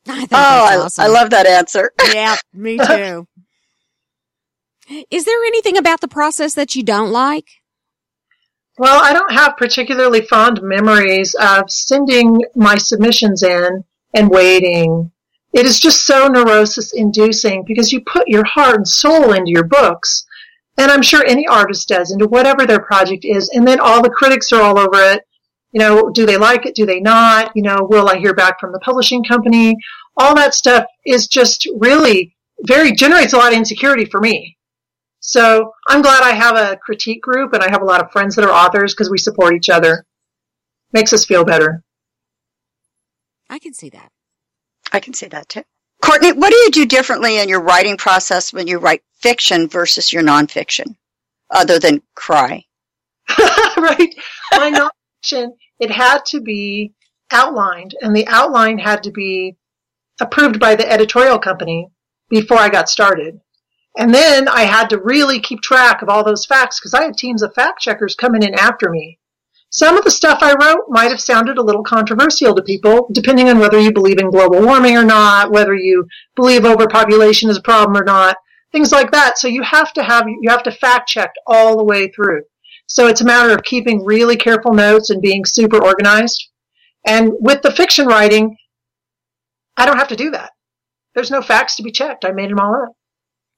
I 0.06 0.26
oh, 0.32 0.66
I, 0.70 0.76
awesome. 0.78 1.04
I 1.04 1.08
love 1.08 1.30
that 1.30 1.46
answer. 1.46 1.92
yeah, 2.14 2.36
me 2.52 2.78
too. 2.78 3.26
Is 5.10 5.24
there 5.24 5.44
anything 5.44 5.76
about 5.76 6.00
the 6.00 6.08
process 6.08 6.54
that 6.54 6.74
you 6.74 6.82
don't 6.82 7.10
like? 7.10 7.46
Well, 8.78 9.02
I 9.02 9.12
don't 9.12 9.32
have 9.32 9.56
particularly 9.56 10.22
fond 10.22 10.60
memories 10.62 11.34
of 11.38 11.70
sending 11.70 12.42
my 12.54 12.76
submissions 12.76 13.42
in 13.42 13.84
and 14.14 14.30
waiting. 14.30 15.12
It 15.52 15.66
is 15.66 15.78
just 15.78 16.06
so 16.06 16.28
neurosis 16.28 16.92
inducing 16.94 17.64
because 17.66 17.92
you 17.92 18.00
put 18.00 18.28
your 18.28 18.44
heart 18.44 18.76
and 18.76 18.88
soul 18.88 19.32
into 19.32 19.50
your 19.50 19.64
books. 19.64 20.24
And 20.78 20.90
I'm 20.90 21.02
sure 21.02 21.24
any 21.24 21.46
artist 21.46 21.88
does 21.88 22.12
into 22.12 22.26
whatever 22.26 22.66
their 22.66 22.80
project 22.80 23.24
is. 23.24 23.50
And 23.50 23.66
then 23.66 23.80
all 23.80 24.02
the 24.02 24.10
critics 24.10 24.52
are 24.52 24.62
all 24.62 24.78
over 24.78 25.00
it. 25.12 25.22
You 25.72 25.80
know, 25.80 26.10
do 26.10 26.26
they 26.26 26.36
like 26.36 26.66
it? 26.66 26.74
Do 26.74 26.86
they 26.86 27.00
not? 27.00 27.52
You 27.54 27.62
know, 27.62 27.86
will 27.88 28.08
I 28.08 28.18
hear 28.18 28.34
back 28.34 28.60
from 28.60 28.72
the 28.72 28.80
publishing 28.80 29.24
company? 29.24 29.76
All 30.16 30.34
that 30.34 30.54
stuff 30.54 30.84
is 31.06 31.26
just 31.26 31.68
really 31.76 32.34
very 32.62 32.92
generates 32.92 33.32
a 33.32 33.36
lot 33.36 33.52
of 33.52 33.58
insecurity 33.58 34.04
for 34.04 34.20
me. 34.20 34.56
So 35.20 35.72
I'm 35.88 36.02
glad 36.02 36.22
I 36.22 36.34
have 36.34 36.56
a 36.56 36.76
critique 36.76 37.22
group 37.22 37.52
and 37.52 37.62
I 37.62 37.70
have 37.70 37.82
a 37.82 37.86
lot 37.86 38.02
of 38.02 38.10
friends 38.10 38.34
that 38.36 38.44
are 38.44 38.50
authors 38.50 38.92
because 38.92 39.10
we 39.10 39.18
support 39.18 39.54
each 39.54 39.70
other. 39.70 40.04
Makes 40.92 41.12
us 41.12 41.24
feel 41.24 41.44
better. 41.44 41.82
I 43.48 43.58
can 43.58 43.72
see 43.72 43.88
that. 43.90 44.10
I 44.92 45.00
can 45.00 45.14
see 45.14 45.26
that 45.28 45.48
too. 45.48 45.62
Courtney, 46.02 46.32
what 46.32 46.50
do 46.50 46.56
you 46.56 46.70
do 46.70 46.86
differently 46.86 47.38
in 47.38 47.48
your 47.48 47.62
writing 47.62 47.96
process 47.96 48.52
when 48.52 48.66
you 48.66 48.78
write 48.78 49.02
fiction 49.22 49.68
versus 49.68 50.12
your 50.12 50.22
nonfiction, 50.22 50.96
other 51.50 51.78
than 51.78 52.02
cry? 52.14 52.64
right. 53.76 54.14
My 54.52 54.90
nonfiction, 55.24 55.52
it 55.78 55.90
had 55.90 56.24
to 56.26 56.40
be 56.40 56.92
outlined, 57.30 57.94
and 58.02 58.14
the 58.14 58.26
outline 58.26 58.78
had 58.78 59.02
to 59.04 59.10
be 59.10 59.56
approved 60.20 60.60
by 60.60 60.74
the 60.74 60.90
editorial 60.90 61.38
company 61.38 61.88
before 62.28 62.58
I 62.58 62.68
got 62.68 62.88
started. 62.88 63.40
And 63.98 64.14
then 64.14 64.48
I 64.48 64.62
had 64.62 64.88
to 64.90 64.98
really 64.98 65.40
keep 65.40 65.60
track 65.60 66.00
of 66.00 66.08
all 66.08 66.24
those 66.24 66.46
facts 66.46 66.80
because 66.80 66.94
I 66.94 67.04
had 67.04 67.16
teams 67.16 67.42
of 67.42 67.54
fact 67.54 67.80
checkers 67.80 68.14
coming 68.14 68.42
in 68.42 68.54
after 68.54 68.88
me. 68.88 69.18
Some 69.70 69.96
of 69.96 70.04
the 70.04 70.10
stuff 70.10 70.38
I 70.42 70.52
wrote 70.52 70.84
might 70.88 71.10
have 71.10 71.20
sounded 71.20 71.56
a 71.56 71.62
little 71.62 71.82
controversial 71.82 72.54
to 72.54 72.62
people, 72.62 73.08
depending 73.12 73.48
on 73.48 73.58
whether 73.58 73.78
you 73.78 73.92
believe 73.92 74.18
in 74.18 74.30
global 74.30 74.60
warming 74.60 74.98
or 74.98 75.04
not, 75.04 75.50
whether 75.50 75.74
you 75.74 76.06
believe 76.36 76.64
overpopulation 76.64 77.48
is 77.48 77.56
a 77.56 77.62
problem 77.62 77.96
or 77.96 78.04
not, 78.04 78.36
things 78.72 78.90
like 78.90 79.12
that. 79.12 79.38
So 79.38 79.48
you 79.48 79.62
have 79.62 79.92
to 79.94 80.02
have, 80.02 80.26
you 80.26 80.50
have 80.50 80.62
to 80.64 80.72
fact 80.72 81.08
check 81.08 81.30
all 81.46 81.76
the 81.76 81.84
way 81.84 82.08
through. 82.08 82.42
So 82.86 83.06
it's 83.06 83.20
a 83.20 83.24
matter 83.24 83.54
of 83.54 83.62
keeping 83.62 84.04
really 84.04 84.36
careful 84.36 84.74
notes 84.74 85.10
and 85.10 85.22
being 85.22 85.44
super 85.44 85.82
organized. 85.82 86.48
And 87.06 87.32
with 87.40 87.62
the 87.62 87.70
fiction 87.70 88.06
writing, 88.06 88.56
I 89.76 89.86
don't 89.86 89.98
have 89.98 90.08
to 90.08 90.16
do 90.16 90.30
that. 90.32 90.50
There's 91.14 91.30
no 91.30 91.42
facts 91.42 91.76
to 91.76 91.82
be 91.82 91.92
checked. 91.92 92.24
I 92.24 92.32
made 92.32 92.50
them 92.50 92.58
all 92.58 92.74
up. 92.74 92.92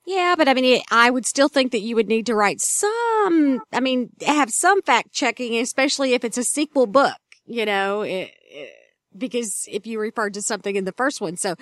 Yeah, 0.06 0.34
but 0.36 0.48
I 0.48 0.54
mean, 0.54 0.82
I 0.90 1.10
would 1.10 1.24
still 1.24 1.48
think 1.48 1.72
that 1.72 1.80
you 1.80 1.94
would 1.94 2.08
need 2.08 2.26
to 2.26 2.34
write 2.34 2.60
some, 2.60 3.60
I 3.72 3.80
mean, 3.80 4.10
have 4.26 4.50
some 4.50 4.82
fact 4.82 5.12
checking, 5.12 5.56
especially 5.56 6.12
if 6.12 6.24
it's 6.24 6.36
a 6.36 6.44
sequel 6.44 6.86
book, 6.86 7.16
you 7.46 7.64
know, 7.64 8.02
it, 8.02 8.30
it, 8.50 8.70
because 9.16 9.66
if 9.70 9.86
you 9.86 9.98
referred 9.98 10.34
to 10.34 10.42
something 10.42 10.76
in 10.76 10.84
the 10.84 10.92
first 10.92 11.22
one. 11.22 11.36
So 11.36 11.54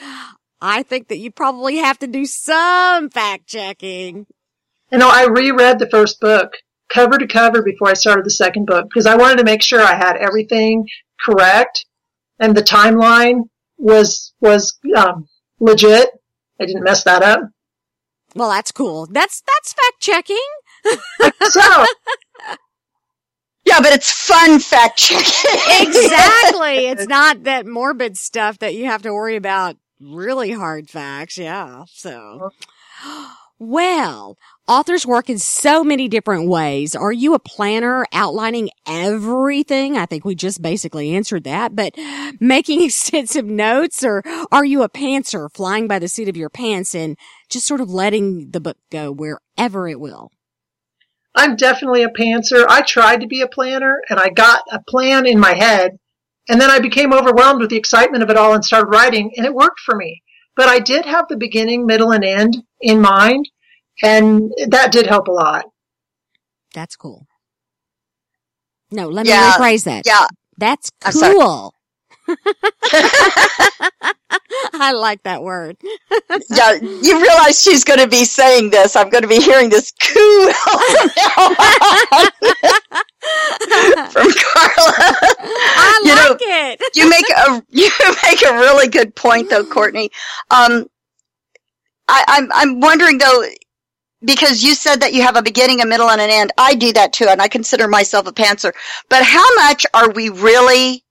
I 0.63 0.85
think 0.85 1.09
that 1.09 1.19
you 1.19 1.33
probably 1.33 1.79
have 1.79 1.99
to 1.99 2.07
do 2.07 2.25
some 2.25 3.11
fact 3.11 3.49
checking. 3.49 4.27
You 4.93 4.99
know, 4.99 5.11
I 5.11 5.27
reread 5.27 5.81
the 5.81 5.91
first 5.91 6.21
book 6.21 6.53
cover 6.89 7.19
to 7.19 7.27
cover 7.27 7.63
before 7.63 7.89
I 7.89 7.95
started 7.95 8.25
the 8.25 8.31
second 8.31 8.67
book 8.67 8.87
because 8.89 9.07
I 9.07 9.17
wanted 9.17 9.39
to 9.39 9.45
make 9.45 9.61
sure 9.61 9.83
I 9.83 9.97
had 9.97 10.17
everything 10.17 10.87
correct 11.21 11.85
and 12.39 12.57
the 12.57 12.63
timeline 12.63 13.49
was, 13.77 14.35
was, 14.41 14.79
um, 14.97 15.27
legit. 15.59 16.11
I 16.61 16.67
didn't 16.67 16.85
mess 16.85 17.03
that 17.05 17.23
up. 17.23 17.41
Well, 18.37 18.51
that's 18.51 18.71
cool. 18.71 19.07
That's, 19.07 19.43
that's 19.45 19.73
fact 19.73 20.01
checking. 20.01 20.37
so, 21.51 21.61
yeah, 23.65 23.81
but 23.81 23.93
it's 23.93 24.13
fun 24.13 24.61
fact 24.61 24.97
checking. 24.97 25.89
exactly. 25.89 26.87
It's 26.87 27.09
not 27.09 27.45
that 27.45 27.67
morbid 27.67 28.17
stuff 28.17 28.59
that 28.59 28.75
you 28.75 28.85
have 28.85 29.03
to 29.03 29.13
worry 29.13 29.37
about 29.37 29.77
really 30.03 30.53
hard 30.53 30.91
facts. 30.91 31.39
Yeah. 31.39 31.85
So, 31.89 32.51
well, 33.59 34.37
Authors 34.69 35.05
work 35.05 35.29
in 35.29 35.41
so 35.41 35.83
many 35.83 36.07
different 36.07 36.49
ways. 36.49 36.95
Are 36.95 37.11
you 37.11 37.35
a 37.35 37.41
planner 37.41 38.07
outlining 38.13 38.71
everything? 38.87 39.97
I 39.97 40.07
think 40.07 40.25
we 40.25 40.37
just 40.37 40.63
basically 40.63 41.17
answered 41.17 41.43
that, 41.45 41.75
but 41.75 41.95
making 42.41 42.83
extensive 42.85 43.45
notes 43.45 44.05
or 44.05 44.23
are 44.53 44.65
you 44.65 44.83
a 44.83 44.89
pantser 44.89 45.53
flying 45.53 45.89
by 45.89 45.99
the 45.99 46.07
seat 46.07 46.29
of 46.29 46.37
your 46.37 46.49
pants 46.49 46.95
and 46.95 47.19
just 47.51 47.67
sort 47.67 47.81
of 47.81 47.91
letting 47.91 48.53
the 48.53 48.61
book 48.61 48.79
go 48.91 49.11
wherever 49.11 49.89
it 49.89 49.99
will? 49.99 50.31
I'm 51.35 51.57
definitely 51.57 52.05
a 52.05 52.09
pantser. 52.09 52.65
I 52.69 52.83
tried 52.83 53.23
to 53.23 53.27
be 53.27 53.41
a 53.41 53.49
planner 53.49 54.01
and 54.09 54.21
I 54.21 54.29
got 54.29 54.63
a 54.71 54.81
plan 54.87 55.27
in 55.27 55.41
my 55.41 55.55
head 55.55 55.99
and 56.49 56.61
then 56.61 56.71
I 56.71 56.79
became 56.81 57.13
overwhelmed 57.13 57.61
with 57.61 57.71
the 57.71 57.77
excitement 57.77 58.23
of 58.23 58.31
it 58.31 58.37
all 58.37 58.55
and 58.55 58.65
started 58.65 58.89
writing 58.89 59.33
and 59.37 59.47
it 59.47 59.55
worked 59.55 59.81
for 59.81 59.95
me. 59.97 60.23
But 60.55 60.69
I 60.69 60.81
did 60.81 61.07
have 61.07 61.27
the 61.29 61.37
beginning, 61.37 61.87
middle, 61.87 62.11
and 62.13 62.25
end 62.25 62.63
in 62.81 63.01
mind 63.01 63.49
and 64.03 64.53
that 64.69 64.93
did 64.93 65.07
help 65.07 65.29
a 65.29 65.33
lot. 65.33 65.65
That's 66.75 66.97
cool. 66.97 67.27
No, 68.91 69.09
let 69.09 69.25
me 69.25 69.31
yeah, 69.31 69.53
rephrase 69.53 69.85
that. 69.85 70.07
Yeah. 70.07 70.27
That's 70.59 70.91
cool. 71.05 71.75
I 74.75 74.93
like 74.93 75.23
that 75.25 75.43
word. 75.43 75.77
yeah, 76.51 76.75
you 76.83 77.21
realize 77.23 77.61
she's 77.63 77.85
going 77.85 78.01
to 78.01 78.09
be 78.09 78.25
saying 78.25 78.71
this. 78.71 78.97
I'm 78.97 79.11
going 79.11 79.23
to 79.23 79.29
be 79.29 79.41
hearing 79.41 79.71
this 79.71 79.93
cool 79.93 80.53
from 84.11 84.29
Carla. 84.33 84.95
I 85.77 86.01
you 86.05 86.15
like 86.15 86.17
know, 86.17 86.37
it. 86.41 86.83
you 86.95 87.09
make 87.11 87.27
a 87.31 87.63
you 87.71 87.91
make 88.25 88.43
a 88.43 88.55
really 88.55 88.89
good 88.89 89.15
point, 89.17 89.51
though, 89.51 89.65
Courtney. 89.65 90.11
Um, 90.51 90.87
I, 92.09 92.25
I'm 92.29 92.53
I'm 92.53 92.81
wondering 92.81 93.19
though 93.19 93.45
because 94.25 94.63
you 94.63 94.75
said 94.75 94.97
that 95.01 95.15
you 95.15 95.23
have 95.23 95.37
a 95.37 95.43
beginning, 95.43 95.81
a 95.81 95.87
middle, 95.87 96.11
and 96.11 96.21
an 96.21 96.31
end. 96.31 96.53
I 96.59 96.75
do 96.75 96.93
that 96.95 97.13
too, 97.13 97.27
and 97.29 97.43
I 97.43 97.49
consider 97.49 97.89
myself 97.89 98.27
a 98.27 98.33
pantser. 98.33 98.73
But 99.09 99.25
how 99.25 99.55
much 99.57 99.87
are 99.95 100.11
we 100.11 100.29
really 100.31 101.05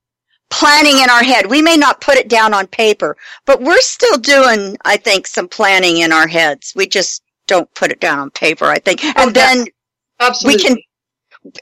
planning 0.51 0.99
in 0.99 1.09
our 1.09 1.23
head? 1.23 1.49
We 1.49 1.61
may 1.61 1.77
not 1.77 2.01
put 2.01 2.17
it 2.17 2.29
down 2.29 2.53
on 2.53 2.67
paper, 2.67 3.17
but 3.45 3.61
we're 3.61 3.81
still 3.81 4.17
doing, 4.17 4.77
I 4.85 4.97
think, 4.97 5.25
some 5.25 5.47
planning 5.47 5.97
in 5.97 6.11
our 6.11 6.27
heads. 6.27 6.73
We 6.75 6.87
just 6.87 7.23
don't 7.47 7.73
put 7.73 7.91
it 7.91 7.99
down 7.99 8.19
on 8.19 8.29
paper, 8.31 8.65
I 8.65 8.77
think. 8.77 9.03
And 9.03 9.29
oh, 9.29 9.31
then 9.31 9.65
absolutely. 10.19 10.55
we 10.55 10.63
can 10.63 10.77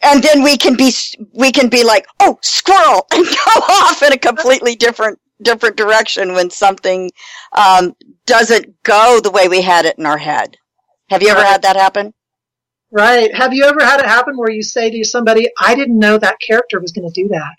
and 0.03 0.21
then 0.21 0.43
we 0.43 0.57
can 0.57 0.75
be 0.75 0.91
we 1.33 1.51
can 1.51 1.69
be 1.69 1.83
like, 1.83 2.05
"Oh, 2.19 2.37
squirrel," 2.41 3.07
and 3.13 3.25
go 3.25 3.61
off 3.61 4.03
in 4.03 4.11
a 4.11 4.17
completely 4.17 4.75
different 4.75 5.19
different 5.41 5.77
direction 5.77 6.33
when 6.33 6.49
something 6.49 7.09
um, 7.53 7.95
doesn't 8.25 8.83
go 8.83 9.21
the 9.23 9.31
way 9.31 9.47
we 9.47 9.61
had 9.61 9.85
it 9.85 9.97
in 9.97 10.05
our 10.05 10.17
head. 10.17 10.57
Have 11.09 11.23
you 11.23 11.29
ever 11.29 11.43
had 11.43 11.61
that 11.61 11.77
happen? 11.77 12.13
Right. 12.91 13.33
Have 13.33 13.53
you 13.53 13.65
ever 13.65 13.83
had 13.83 13.99
it 13.99 14.05
happen 14.05 14.35
where 14.35 14.51
you 14.51 14.63
say 14.63 14.89
to 14.89 15.03
somebody, 15.03 15.49
I 15.59 15.75
didn't 15.75 15.97
know 15.97 16.17
that 16.17 16.39
character 16.39 16.79
was 16.79 16.91
going 16.91 17.07
to 17.09 17.21
do 17.21 17.29
that? 17.29 17.53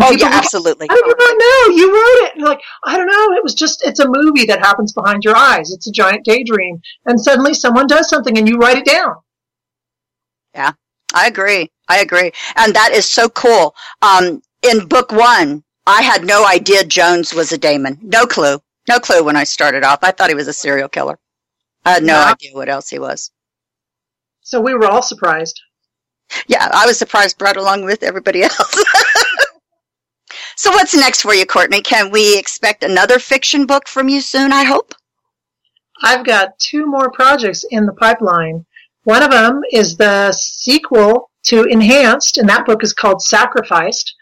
Oh, 0.00 0.12
yeah, 0.12 0.28
absolutely. 0.32 0.86
How 0.88 0.96
did 0.96 1.06
you 1.06 1.16
not 1.18 1.38
know? 1.38 1.76
You 1.76 1.94
wrote 1.94 2.26
it. 2.28 2.34
And 2.36 2.44
like, 2.44 2.60
I 2.84 2.96
don't 2.96 3.06
know. 3.06 3.36
It 3.36 3.42
was 3.42 3.54
just, 3.54 3.84
it's 3.86 4.00
a 4.00 4.08
movie 4.08 4.46
that 4.46 4.60
happens 4.60 4.92
behind 4.92 5.24
your 5.24 5.36
eyes. 5.36 5.72
It's 5.72 5.86
a 5.86 5.92
giant 5.92 6.24
daydream. 6.24 6.80
And 7.06 7.20
suddenly 7.20 7.54
someone 7.54 7.86
does 7.86 8.08
something 8.08 8.36
and 8.38 8.48
you 8.48 8.56
write 8.58 8.78
it 8.78 8.86
down. 8.86 9.16
Yeah, 10.54 10.72
I 11.14 11.26
agree. 11.26 11.70
I 11.88 12.00
agree. 12.00 12.32
And 12.56 12.74
that 12.74 12.92
is 12.92 13.08
so 13.08 13.28
cool. 13.28 13.74
Um, 14.02 14.42
in 14.62 14.86
book 14.86 15.12
one, 15.12 15.64
I 15.86 16.02
had 16.02 16.24
no 16.24 16.46
idea 16.46 16.84
Jones 16.84 17.34
was 17.34 17.52
a 17.52 17.58
Damon. 17.58 17.98
No 18.02 18.26
clue. 18.26 18.58
No 18.88 18.98
clue 18.98 19.24
when 19.24 19.36
I 19.36 19.44
started 19.44 19.84
off. 19.84 20.00
I 20.02 20.10
thought 20.12 20.28
he 20.30 20.34
was 20.34 20.48
a 20.48 20.52
serial 20.52 20.88
killer. 20.88 21.18
I 21.84 21.92
had 21.92 22.04
no 22.04 22.18
idea 22.20 22.52
what 22.54 22.68
else 22.68 22.88
he 22.88 22.98
was. 22.98 23.30
So 24.42 24.60
we 24.60 24.74
were 24.74 24.86
all 24.86 25.02
surprised. 25.02 25.60
Yeah, 26.46 26.68
I 26.72 26.86
was 26.86 26.98
surprised 26.98 27.38
brought 27.38 27.56
along 27.56 27.84
with 27.84 28.02
everybody 28.02 28.42
else. 28.44 28.83
So 30.56 30.70
what's 30.70 30.94
next 30.94 31.22
for 31.22 31.34
you, 31.34 31.46
Courtney? 31.46 31.82
Can 31.82 32.10
we 32.10 32.38
expect 32.38 32.82
another 32.82 33.18
fiction 33.18 33.66
book 33.66 33.88
from 33.88 34.08
you 34.08 34.20
soon, 34.20 34.52
I 34.52 34.64
hope? 34.64 34.94
I've 36.02 36.24
got 36.24 36.58
two 36.58 36.86
more 36.86 37.10
projects 37.10 37.64
in 37.70 37.86
the 37.86 37.92
pipeline. 37.92 38.66
One 39.04 39.22
of 39.22 39.30
them 39.30 39.60
is 39.72 39.96
the 39.96 40.32
sequel 40.32 41.30
to 41.44 41.64
Enhanced, 41.64 42.38
and 42.38 42.48
that 42.48 42.66
book 42.66 42.82
is 42.82 42.92
called 42.92 43.22
Sacrificed. 43.22 44.14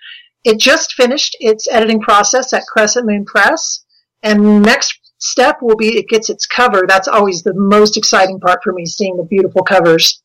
It 0.44 0.58
just 0.58 0.94
finished 0.94 1.36
its 1.40 1.68
editing 1.70 2.00
process 2.00 2.52
at 2.52 2.66
Crescent 2.66 3.06
Moon 3.06 3.24
Press, 3.24 3.84
and 4.22 4.62
next 4.62 4.98
step 5.18 5.58
will 5.62 5.76
be 5.76 5.96
it 5.96 6.08
gets 6.08 6.28
its 6.30 6.46
cover. 6.46 6.82
That's 6.86 7.08
always 7.08 7.42
the 7.42 7.54
most 7.54 7.96
exciting 7.96 8.40
part 8.40 8.60
for 8.62 8.72
me, 8.72 8.84
seeing 8.86 9.16
the 9.16 9.24
beautiful 9.24 9.62
covers. 9.62 10.22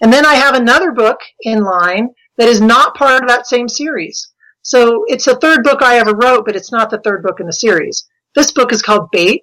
And 0.00 0.12
then 0.12 0.24
I 0.24 0.34
have 0.34 0.54
another 0.54 0.92
book 0.92 1.18
in 1.42 1.62
line 1.62 2.10
that 2.38 2.48
is 2.48 2.60
not 2.60 2.94
part 2.94 3.22
of 3.22 3.28
that 3.28 3.46
same 3.46 3.68
series. 3.68 4.29
So 4.62 5.04
it's 5.08 5.24
the 5.24 5.36
third 5.36 5.64
book 5.64 5.82
I 5.82 5.98
ever 5.98 6.14
wrote, 6.14 6.44
but 6.44 6.56
it's 6.56 6.72
not 6.72 6.90
the 6.90 7.00
third 7.00 7.22
book 7.22 7.40
in 7.40 7.46
the 7.46 7.52
series. 7.52 8.06
This 8.34 8.52
book 8.52 8.72
is 8.72 8.82
called 8.82 9.10
Bait, 9.10 9.42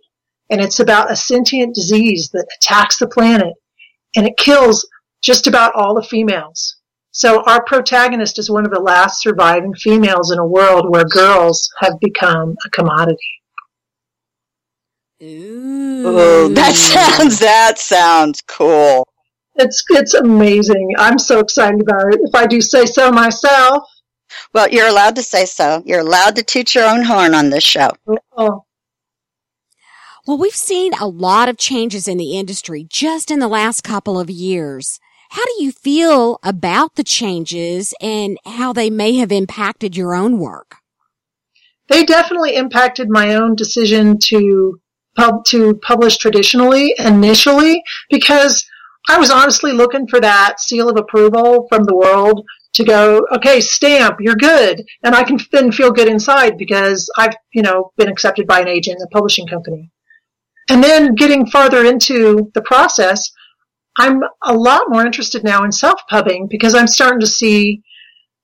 and 0.49 0.61
it's 0.61 0.79
about 0.79 1.11
a 1.11 1.15
sentient 1.15 1.75
disease 1.75 2.29
that 2.33 2.47
attacks 2.59 2.99
the 2.99 3.07
planet, 3.07 3.53
and 4.15 4.27
it 4.27 4.37
kills 4.37 4.87
just 5.21 5.47
about 5.47 5.73
all 5.75 5.95
the 5.95 6.03
females. 6.03 6.77
So 7.11 7.41
our 7.43 7.63
protagonist 7.63 8.37
is 8.37 8.49
one 8.49 8.65
of 8.65 8.71
the 8.71 8.79
last 8.79 9.21
surviving 9.23 9.73
females 9.73 10.31
in 10.31 10.37
a 10.37 10.45
world 10.45 10.89
where 10.89 11.03
girls 11.03 11.67
have 11.79 11.99
become 11.99 12.55
a 12.63 12.69
commodity. 12.69 13.17
Ooh. 15.23 16.03
Oh, 16.05 16.47
that 16.49 16.75
sounds 17.17 17.39
that 17.39 17.79
sounds 17.79 18.41
cool. 18.47 19.07
It's 19.55 19.83
it's 19.89 20.13
amazing. 20.13 20.93
I'm 20.99 21.17
so 21.17 21.39
excited 21.39 21.81
about 21.81 22.13
it. 22.13 22.19
If 22.21 22.35
I 22.35 22.45
do 22.45 22.61
say 22.61 22.85
so 22.85 23.11
myself. 23.11 23.83
Well, 24.53 24.69
you're 24.69 24.87
allowed 24.87 25.15
to 25.15 25.23
say 25.23 25.45
so. 25.45 25.83
You're 25.85 26.01
allowed 26.01 26.35
to 26.35 26.43
toot 26.43 26.75
your 26.75 26.85
own 26.85 27.03
horn 27.03 27.33
on 27.33 27.49
this 27.49 27.63
show. 27.63 27.89
Oh, 28.37 28.65
Well, 30.25 30.37
we've 30.37 30.55
seen 30.55 30.93
a 30.93 31.07
lot 31.07 31.49
of 31.49 31.57
changes 31.57 32.07
in 32.07 32.17
the 32.17 32.37
industry 32.37 32.85
just 32.89 33.31
in 33.31 33.39
the 33.39 33.47
last 33.47 33.81
couple 33.83 34.19
of 34.19 34.29
years. 34.29 34.99
How 35.31 35.43
do 35.43 35.63
you 35.63 35.71
feel 35.71 36.39
about 36.43 36.95
the 36.95 37.03
changes 37.03 37.93
and 38.01 38.37
how 38.45 38.71
they 38.73 38.89
may 38.89 39.15
have 39.15 39.31
impacted 39.31 39.95
your 39.97 40.15
own 40.15 40.37
work? 40.39 40.77
they 41.89 42.03
definitely 42.03 42.55
impacted 42.55 43.09
my 43.09 43.35
own 43.35 43.55
decision 43.55 44.17
to 44.19 44.79
pub 45.15 45.45
to 45.45 45.73
publish 45.75 46.17
traditionally 46.17 46.93
initially 46.99 47.81
because 48.09 48.65
I 49.09 49.17
was 49.17 49.31
honestly 49.31 49.71
looking 49.71 50.07
for 50.07 50.19
that 50.19 50.59
seal 50.59 50.89
of 50.89 50.97
approval 50.97 51.65
from 51.69 51.85
the 51.85 51.95
world 51.95 52.43
to 52.73 52.83
go, 52.83 53.25
okay, 53.31 53.59
stamp, 53.59 54.17
you're 54.19 54.35
good. 54.35 54.83
And 55.03 55.15
I 55.15 55.23
can 55.23 55.39
then 55.51 55.71
feel 55.71 55.91
good 55.91 56.07
inside 56.07 56.57
because 56.57 57.09
I've, 57.17 57.35
you 57.53 57.61
know, 57.61 57.91
been 57.97 58.09
accepted 58.09 58.47
by 58.47 58.59
an 58.59 58.67
agent, 58.67 59.01
a 59.01 59.07
publishing 59.07 59.47
company. 59.47 59.91
And 60.69 60.83
then 60.83 61.15
getting 61.15 61.47
farther 61.47 61.85
into 61.85 62.51
the 62.53 62.61
process, 62.61 63.31
I'm 63.97 64.21
a 64.43 64.53
lot 64.53 64.89
more 64.89 65.05
interested 65.05 65.43
now 65.43 65.63
in 65.63 65.71
self-pubbing 65.71 66.47
because 66.49 66.75
I'm 66.75 66.87
starting 66.87 67.21
to 67.21 67.27
see 67.27 67.81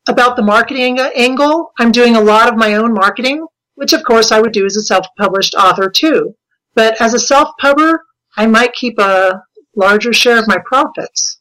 about 0.07 0.35
the 0.35 0.41
marketing 0.41 0.99
angle. 0.99 1.71
I'm 1.77 1.91
doing 1.91 2.15
a 2.15 2.21
lot 2.21 2.49
of 2.49 2.57
my 2.57 2.75
own 2.75 2.93
marketing, 2.93 3.45
which 3.75 3.93
of 3.93 4.03
course 4.03 4.31
I 4.31 4.41
would 4.41 4.53
do 4.53 4.65
as 4.65 4.77
a 4.77 4.81
self-published 4.81 5.55
author 5.55 5.89
too. 5.89 6.33
But 6.75 6.99
as 6.99 7.13
a 7.13 7.19
self-pubber, 7.19 8.03
I 8.35 8.47
might 8.47 8.73
keep 8.73 8.97
a 8.97 9.43
larger 9.75 10.13
share 10.13 10.39
of 10.39 10.47
my 10.47 10.57
profits. 10.65 11.39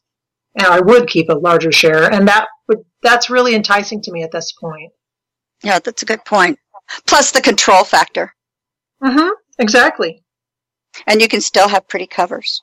And 0.55 0.67
I 0.67 0.81
would 0.81 1.07
keep 1.07 1.29
a 1.29 1.33
larger 1.33 1.71
share, 1.71 2.13
and 2.13 2.27
that 2.27 2.45
that's 3.03 3.29
really 3.29 3.55
enticing 3.55 4.01
to 4.01 4.11
me 4.11 4.23
at 4.23 4.31
this 4.31 4.53
point. 4.53 4.91
Yeah, 5.63 5.79
that's 5.79 6.01
a 6.01 6.05
good 6.05 6.25
point. 6.25 6.59
Plus 7.05 7.31
the 7.31 7.41
control 7.41 7.83
factor. 7.83 8.33
Mm-hmm. 9.03 9.29
Exactly. 9.59 10.23
And 11.07 11.21
you 11.21 11.27
can 11.27 11.41
still 11.41 11.67
have 11.67 11.87
pretty 11.87 12.07
covers. 12.07 12.61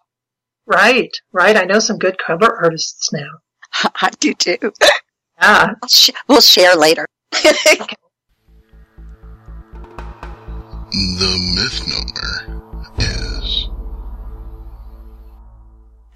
Right. 0.66 1.11
Right. 1.32 1.56
I 1.56 1.64
know 1.64 1.78
some 1.78 1.99
good 1.99 2.16
cover 2.18 2.56
artists 2.62 3.12
now. 3.12 3.28
I 3.94 4.11
do 4.20 4.35
too. 4.35 4.59
Yeah. 5.40 5.75
I'll 5.82 5.88
sh- 5.88 6.11
we'll 6.28 6.40
share 6.40 6.76
later. 6.76 7.06
The 10.92 11.52
misnomer 11.54 12.62
is 12.99 13.68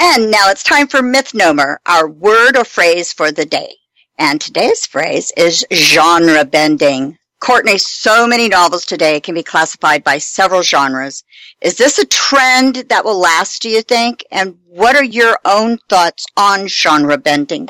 And 0.01 0.33
now 0.33 0.51
it's 0.51 0.65
time 0.65 0.89
for 0.89 1.01
Mythnomer, 1.01 1.77
our 1.87 2.09
word 2.09 2.57
or 2.57 2.65
phrase 2.65 3.13
for 3.13 3.31
the 3.31 3.45
day. 3.45 3.77
And 4.19 4.41
today's 4.41 4.87
phrase 4.87 5.33
is 5.37 5.67
genre 5.73 6.45
bending. 6.45 7.19
Courtney, 7.41 7.79
so 7.79 8.27
many 8.27 8.49
novels 8.49 8.87
today 8.87 9.21
can 9.21 9.35
be 9.35 9.43
classified 9.43 10.03
by 10.03 10.19
several 10.19 10.63
genres. 10.63 11.25
Is 11.61 11.77
this 11.77 11.99
a 11.99 12.07
trend 12.07 12.77
that 12.89 13.05
will 13.05 13.19
last, 13.19 13.61
do 13.61 13.69
you 13.69 13.83
think? 13.83 14.25
And 14.31 14.57
what 14.67 14.97
are 14.97 15.05
your 15.05 15.39
own 15.45 15.79
thoughts 15.89 16.27
on 16.37 16.69
genre 16.69 17.19
bending? 17.19 17.69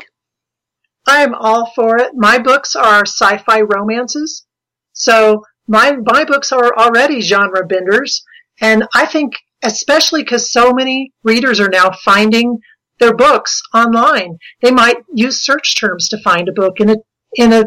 I'm 1.06 1.34
all 1.34 1.72
for 1.74 1.98
it. 1.98 2.12
My 2.14 2.38
books 2.38 2.76
are 2.76 3.04
sci-fi 3.04 3.62
romances. 3.62 4.44
So 4.92 5.42
my, 5.66 5.96
my 6.04 6.24
books 6.24 6.52
are 6.52 6.76
already 6.78 7.20
genre 7.20 7.66
benders. 7.66 8.22
And 8.60 8.86
I 8.94 9.06
think 9.06 9.34
especially 9.64 10.22
because 10.22 10.52
so 10.52 10.72
many 10.72 11.12
readers 11.24 11.58
are 11.58 11.68
now 11.68 11.90
finding 12.04 12.58
their 12.98 13.14
books 13.14 13.62
online. 13.74 14.38
They 14.62 14.70
might 14.70 14.98
use 15.12 15.40
search 15.40 15.78
terms 15.78 16.08
to 16.08 16.22
find 16.22 16.48
a 16.48 16.52
book 16.52 16.80
in 16.80 16.90
a, 16.90 16.96
in 17.34 17.52
a, 17.52 17.64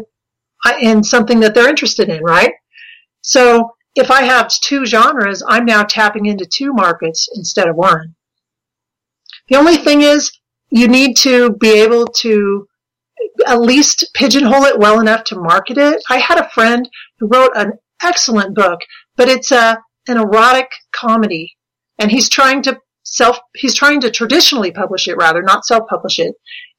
in 0.80 1.02
something 1.02 1.40
that 1.40 1.54
they're 1.54 1.68
interested 1.68 2.08
in, 2.08 2.22
right? 2.22 2.52
So 3.22 3.72
if 3.94 4.10
I 4.10 4.22
have 4.22 4.48
two 4.48 4.86
genres, 4.86 5.42
I'm 5.46 5.64
now 5.64 5.82
tapping 5.82 6.26
into 6.26 6.46
two 6.46 6.72
markets 6.72 7.28
instead 7.34 7.68
of 7.68 7.76
one. 7.76 8.14
The 9.48 9.56
only 9.56 9.76
thing 9.76 10.02
is 10.02 10.30
you 10.70 10.88
need 10.88 11.16
to 11.18 11.52
be 11.52 11.70
able 11.70 12.06
to 12.06 12.66
at 13.46 13.60
least 13.60 14.10
pigeonhole 14.14 14.64
it 14.64 14.78
well 14.78 15.00
enough 15.00 15.24
to 15.24 15.40
market 15.40 15.78
it. 15.78 16.02
I 16.08 16.18
had 16.18 16.38
a 16.38 16.50
friend 16.50 16.88
who 17.18 17.28
wrote 17.28 17.52
an 17.54 17.72
excellent 18.02 18.54
book, 18.54 18.80
but 19.16 19.28
it's 19.28 19.50
a, 19.50 19.78
an 20.06 20.18
erotic 20.18 20.70
comedy 20.92 21.56
and 21.98 22.10
he's 22.10 22.28
trying 22.28 22.62
to 22.62 22.78
self, 23.10 23.38
he's 23.54 23.74
trying 23.74 24.00
to 24.00 24.10
traditionally 24.10 24.70
publish 24.70 25.08
it 25.08 25.16
rather, 25.16 25.42
not 25.42 25.64
self-publish 25.64 26.18
it. 26.18 26.34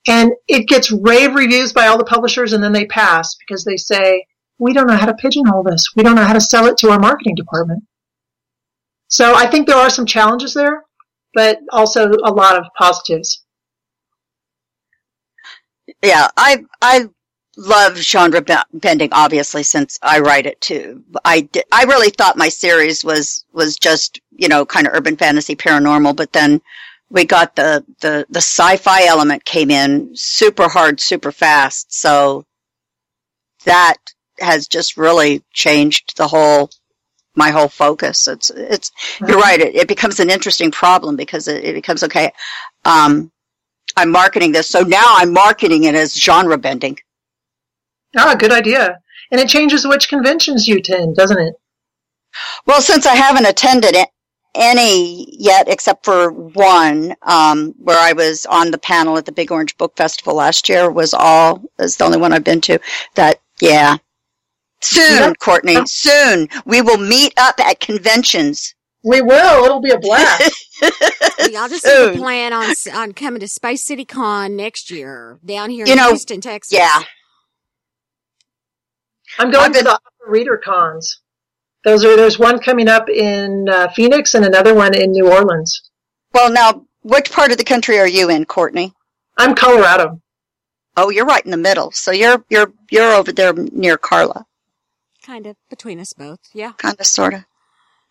And 0.07 0.31
it 0.47 0.67
gets 0.67 0.91
rave 0.91 1.35
reviews 1.35 1.73
by 1.73 1.87
all 1.87 1.97
the 1.97 2.05
publishers 2.05 2.53
and 2.53 2.63
then 2.63 2.71
they 2.71 2.85
pass 2.85 3.35
because 3.35 3.63
they 3.63 3.77
say, 3.77 4.25
we 4.57 4.73
don't 4.73 4.87
know 4.87 4.95
how 4.95 5.05
to 5.05 5.13
pigeonhole 5.13 5.63
this. 5.63 5.89
We 5.95 6.03
don't 6.03 6.15
know 6.15 6.23
how 6.23 6.33
to 6.33 6.41
sell 6.41 6.65
it 6.65 6.77
to 6.79 6.89
our 6.89 6.99
marketing 6.99 7.35
department. 7.35 7.83
So 9.07 9.33
I 9.35 9.47
think 9.47 9.67
there 9.67 9.77
are 9.77 9.89
some 9.89 10.05
challenges 10.05 10.53
there, 10.53 10.83
but 11.33 11.59
also 11.71 12.09
a 12.09 12.31
lot 12.31 12.57
of 12.57 12.65
positives. 12.77 13.43
Yeah, 16.03 16.27
I, 16.37 16.63
I 16.81 17.07
love 17.59 17.97
genre 17.97 18.41
be- 18.41 18.55
bending, 18.73 19.09
obviously, 19.11 19.63
since 19.63 19.99
I 20.01 20.19
write 20.19 20.45
it 20.45 20.61
too. 20.61 21.03
I, 21.25 21.47
I 21.71 21.83
really 21.83 22.09
thought 22.09 22.37
my 22.37 22.49
series 22.49 23.03
was, 23.03 23.43
was 23.51 23.75
just, 23.75 24.21
you 24.31 24.47
know, 24.47 24.65
kind 24.65 24.87
of 24.87 24.93
urban 24.93 25.17
fantasy 25.17 25.55
paranormal, 25.55 26.15
but 26.15 26.31
then 26.31 26.61
we 27.09 27.25
got 27.25 27.55
the, 27.55 27.83
the, 27.99 28.25
the 28.29 28.39
sci-fi 28.39 29.05
element 29.05 29.43
came 29.43 29.69
in 29.71 30.11
super 30.15 30.69
hard, 30.69 31.01
super 31.01 31.31
fast. 31.31 31.93
So 31.93 32.45
that 33.65 33.97
has 34.39 34.67
just 34.67 34.95
really 34.95 35.43
changed 35.53 36.15
the 36.17 36.27
whole, 36.27 36.69
my 37.35 37.49
whole 37.49 37.67
focus. 37.67 38.27
It's, 38.27 38.51
it's, 38.51 38.91
you're 39.19 39.39
right. 39.39 39.59
It, 39.59 39.75
it 39.75 39.87
becomes 39.87 40.19
an 40.19 40.29
interesting 40.29 40.71
problem 40.71 41.17
because 41.17 41.47
it, 41.47 41.63
it 41.63 41.73
becomes, 41.73 42.03
okay, 42.03 42.31
um, 42.85 43.31
I'm 43.97 44.11
marketing 44.11 44.53
this. 44.53 44.67
So 44.67 44.81
now 44.81 45.15
I'm 45.17 45.33
marketing 45.33 45.83
it 45.83 45.95
as 45.95 46.13
genre 46.13 46.57
bending. 46.57 46.99
Ah, 48.17 48.35
good 48.35 48.51
idea. 48.51 48.99
And 49.31 49.39
it 49.39 49.49
changes 49.49 49.85
which 49.87 50.09
conventions 50.09 50.67
you 50.67 50.77
attend, 50.77 51.15
doesn't 51.15 51.39
it? 51.39 51.53
Well, 52.65 52.81
since 52.81 53.05
I 53.05 53.15
haven't 53.15 53.45
attended 53.47 53.95
it, 53.95 54.09
any 54.55 55.27
yet 55.37 55.67
except 55.69 56.03
for 56.03 56.31
one, 56.31 57.15
um, 57.21 57.73
where 57.77 57.99
I 57.99 58.13
was 58.13 58.45
on 58.47 58.71
the 58.71 58.77
panel 58.79 59.17
at 59.17 59.25
the 59.25 59.31
Big 59.31 59.51
Orange 59.51 59.77
Book 59.77 59.95
Festival 59.95 60.35
last 60.35 60.67
year 60.69 60.89
was 60.89 61.13
all, 61.13 61.61
is 61.77 61.97
the 61.97 62.05
only 62.05 62.17
one 62.17 62.33
I've 62.33 62.43
been 62.43 62.61
to. 62.61 62.79
That, 63.15 63.39
yeah. 63.61 63.97
Soon, 64.81 65.13
Yeah. 65.19 65.33
Courtney, 65.39 65.77
soon. 65.85 66.47
We 66.65 66.81
will 66.81 66.97
meet 66.97 67.33
up 67.37 67.59
at 67.59 67.79
conventions. 67.79 68.73
We 69.03 69.21
will. 69.21 69.65
It'll 69.65 69.81
be 69.81 69.91
a 69.91 69.99
blast. 69.99 70.65
Y'all 71.51 71.67
just 71.69 71.85
need 71.85 72.13
to 72.13 72.17
plan 72.17 72.51
on 72.53 72.73
on 72.93 73.13
coming 73.13 73.39
to 73.39 73.47
Space 73.47 73.83
City 73.83 74.03
Con 74.05 74.55
next 74.55 74.89
year 74.91 75.39
down 75.45 75.69
here 75.69 75.85
You 75.85 75.93
in 75.93 75.97
know, 75.97 76.09
Houston, 76.09 76.41
Texas. 76.41 76.73
Yeah. 76.77 77.03
I'm 79.39 79.51
going 79.51 79.71
been- 79.71 79.79
to 79.85 79.89
the 79.89 79.93
Opera 79.95 80.29
Reader 80.31 80.57
Cons. 80.63 81.21
Those 81.85 82.03
are 82.03 82.15
there's 82.17 82.37
one 82.37 82.59
coming 82.59 82.89
up 82.89 83.09
in 83.09 83.67
uh, 83.69 83.87
Phoenix 83.95 84.33
and 84.33 84.43
another 84.45 84.75
one 84.75 84.93
in 84.93 85.11
New 85.11 85.31
Orleans. 85.31 85.89
Well, 86.33 86.51
now, 86.51 86.85
which 87.03 87.31
part 87.31 87.51
of 87.51 87.57
the 87.57 87.63
country 87.63 87.97
are 87.97 88.07
you 88.07 88.29
in, 88.29 88.43
Courtney? 88.45 88.93
I'm 89.37 89.55
Colorado. 89.55 90.21
Oh, 90.97 91.09
you're 91.09 91.25
right 91.25 91.43
in 91.45 91.51
the 91.51 91.57
middle. 91.57 91.91
So 91.91 92.11
you're, 92.11 92.43
you're, 92.49 92.73
you're 92.91 93.13
over 93.13 93.31
there 93.31 93.53
near 93.53 93.97
Carla. 93.97 94.45
kind 95.25 95.47
of 95.47 95.55
between 95.69 96.01
us 96.01 96.11
both. 96.11 96.39
Yeah. 96.53 96.73
Kind 96.73 96.99
of, 96.99 97.05
sort 97.05 97.33
of. 97.33 97.45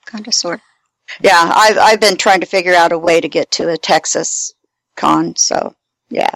Kind 0.07 0.27
of, 0.27 0.33
sort 0.33 0.55
of. 0.55 0.61
Yeah, 1.21 1.53
I've, 1.55 1.77
I've 1.77 2.01
been 2.01 2.17
trying 2.17 2.41
to 2.41 2.47
figure 2.47 2.75
out 2.75 2.93
a 2.93 2.99
way 2.99 3.21
to 3.21 3.29
get 3.29 3.51
to 3.53 3.69
a 3.69 3.77
Texas 3.77 4.55
con, 4.97 5.37
so, 5.37 5.75
yeah. 6.09 6.35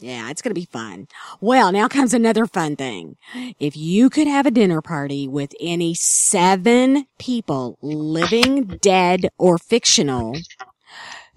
Yeah, 0.00 0.30
it's 0.30 0.40
going 0.40 0.54
to 0.54 0.60
be 0.60 0.64
fun. 0.64 1.08
Well, 1.42 1.72
now 1.72 1.86
comes 1.86 2.14
another 2.14 2.46
fun 2.46 2.74
thing. 2.74 3.16
If 3.58 3.76
you 3.76 4.08
could 4.08 4.26
have 4.26 4.46
a 4.46 4.50
dinner 4.50 4.80
party 4.80 5.28
with 5.28 5.54
any 5.60 5.94
seven 5.94 7.06
people, 7.18 7.78
living, 7.82 8.78
dead, 8.80 9.28
or 9.36 9.58
fictional, 9.58 10.36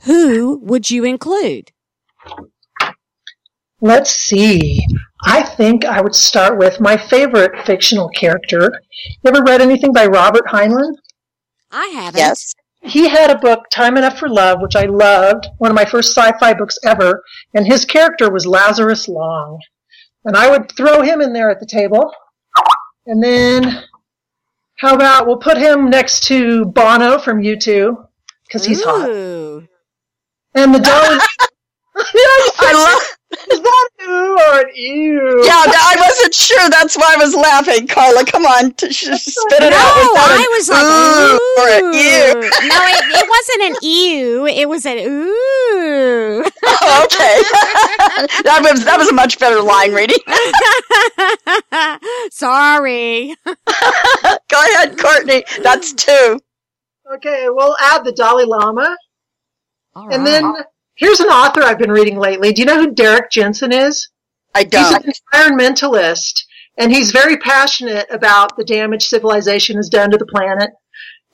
who 0.04 0.60
would 0.60 0.90
you 0.90 1.04
include? 1.04 1.72
Let's 3.82 4.12
see. 4.12 4.86
I 5.26 5.44
think 5.44 5.84
I 5.84 6.00
would 6.00 6.16
start 6.16 6.58
with 6.58 6.80
my 6.80 6.96
favorite 6.96 7.66
fictional 7.66 8.08
character. 8.10 8.72
You 9.24 9.30
ever 9.30 9.44
read 9.44 9.60
anything 9.60 9.92
by 9.92 10.06
Robert 10.06 10.46
Heinlein? 10.48 10.94
I 11.70 11.88
haven't. 11.88 12.20
Yes. 12.20 12.53
He 12.84 13.08
had 13.08 13.32
a 13.32 13.38
book, 13.38 13.66
Time 13.72 13.98
Enough 13.98 14.20
for 14.20 14.28
Love, 14.28 14.62
which 14.62 14.76
I 14.76 14.84
loved, 14.84 15.48
one 15.58 15.72
of 15.72 15.76
my 15.76 15.86
first 15.86 16.16
sci-fi 16.16 16.54
books 16.54 16.78
ever, 16.84 17.24
and 17.54 17.66
his 17.66 17.86
character 17.86 18.30
was 18.30 18.46
Lazarus 18.46 19.08
Long. 19.08 19.60
And 20.26 20.36
I 20.36 20.50
would 20.50 20.72
throw 20.72 21.02
him 21.02 21.22
in 21.22 21.34
there 21.34 21.50
at 21.50 21.60
the 21.60 21.66
table. 21.66 22.14
And 23.06 23.24
then, 23.24 23.84
how 24.78 24.96
about 24.96 25.28
we'll 25.28 25.38
put 25.38 25.58
him 25.58 25.90
next 25.90 26.24
to 26.24 26.66
Bono 26.66 27.20
from 27.20 27.42
U2 27.42 28.08
because 28.46 28.66
he's 28.66 28.84
hot. 28.84 29.10
And 30.56 30.76
the 30.76 30.80
Dolly. 30.80 31.20
I 31.96 32.74
love. 32.74 33.02
Is 33.52 33.62
that 33.62 33.90
an 34.00 34.10
ooh 34.10 34.38
or 34.38 34.60
an 34.60 34.72
ew? 34.88 35.42
Yeah, 35.46 35.54
I 35.56 35.96
wasn't 36.00 36.34
sure. 36.36 36.70
That's 36.70 36.96
why 36.98 37.16
I 37.18 37.24
was 37.24 37.34
laughing. 37.36 37.88
Carla, 37.88 38.26
come 38.26 38.46
on, 38.46 38.72
t- 38.74 38.92
sh- 38.92 39.06
spit 39.14 39.64
it 39.64 39.70
No, 39.72 39.74
out. 39.74 39.96
Was 39.98 40.14
that 40.14 40.32
I 40.32 40.48
was 40.58 40.70
like, 40.70 40.88
ooh 40.88 40.88
ooh. 40.88 41.58
or 41.58 41.70
an 41.70 41.94
ew? 41.94 42.50
no, 42.62 42.86
it, 42.86 43.06
it 43.10 43.28
wasn't 43.30 43.62
an 43.72 43.76
ew. 43.82 44.46
It 44.48 44.70
was 44.70 44.86
an 44.86 44.98
ooh. 45.00 46.44
Oh, 46.66 47.04
okay, 47.06 47.42
that 48.44 48.60
was 48.62 48.84
that 48.86 48.98
was 48.98 49.10
a 49.10 49.14
much 49.14 49.40
better 49.40 49.62
line 49.62 49.94
reading. 49.94 50.18
Sorry. 52.32 53.36
Go 53.46 54.74
ahead, 54.76 54.98
Courtney. 55.00 55.44
That's 55.64 55.94
two. 55.94 56.40
Okay, 57.16 57.46
we'll 57.50 57.76
add 57.82 58.04
the 58.06 58.12
Dalai 58.14 58.46
Lama. 58.46 58.96
All 59.96 60.14
And 60.14 60.26
then 60.26 60.54
here's 60.96 61.20
an 61.20 61.28
author 61.30 61.64
I've 61.64 61.78
been 61.80 61.92
reading 61.92 62.18
lately. 62.18 62.54
Do 62.54 62.62
you 62.62 62.66
know 62.66 62.80
who 62.80 62.94
Derrick 62.94 63.30
Jensen 63.32 63.72
is? 63.72 64.10
I 64.56 64.62
He's 64.62 64.70
don't. 64.70 65.06
an 65.06 65.14
environmentalist, 65.34 66.44
and 66.78 66.92
he's 66.92 67.12
very 67.12 67.38
passionate 67.38 68.08
about 68.10 68.56
the 68.58 68.64
damage 68.64 69.08
civilization 69.08 69.78
has 69.78 69.90
done 69.90 70.12
to 70.12 70.18
the 70.18 70.26
planet. 70.26 70.70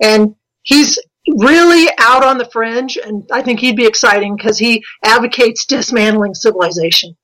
And 0.01 0.35
he's 0.63 0.97
really 1.27 1.89
out 1.97 2.23
on 2.23 2.37
the 2.37 2.49
fringe, 2.51 2.97
and 2.97 3.23
I 3.31 3.41
think 3.41 3.59
he'd 3.59 3.75
be 3.75 3.85
exciting 3.85 4.35
because 4.35 4.57
he 4.57 4.83
advocates 5.03 5.65
dismantling 5.65 6.33
civilization. 6.33 7.15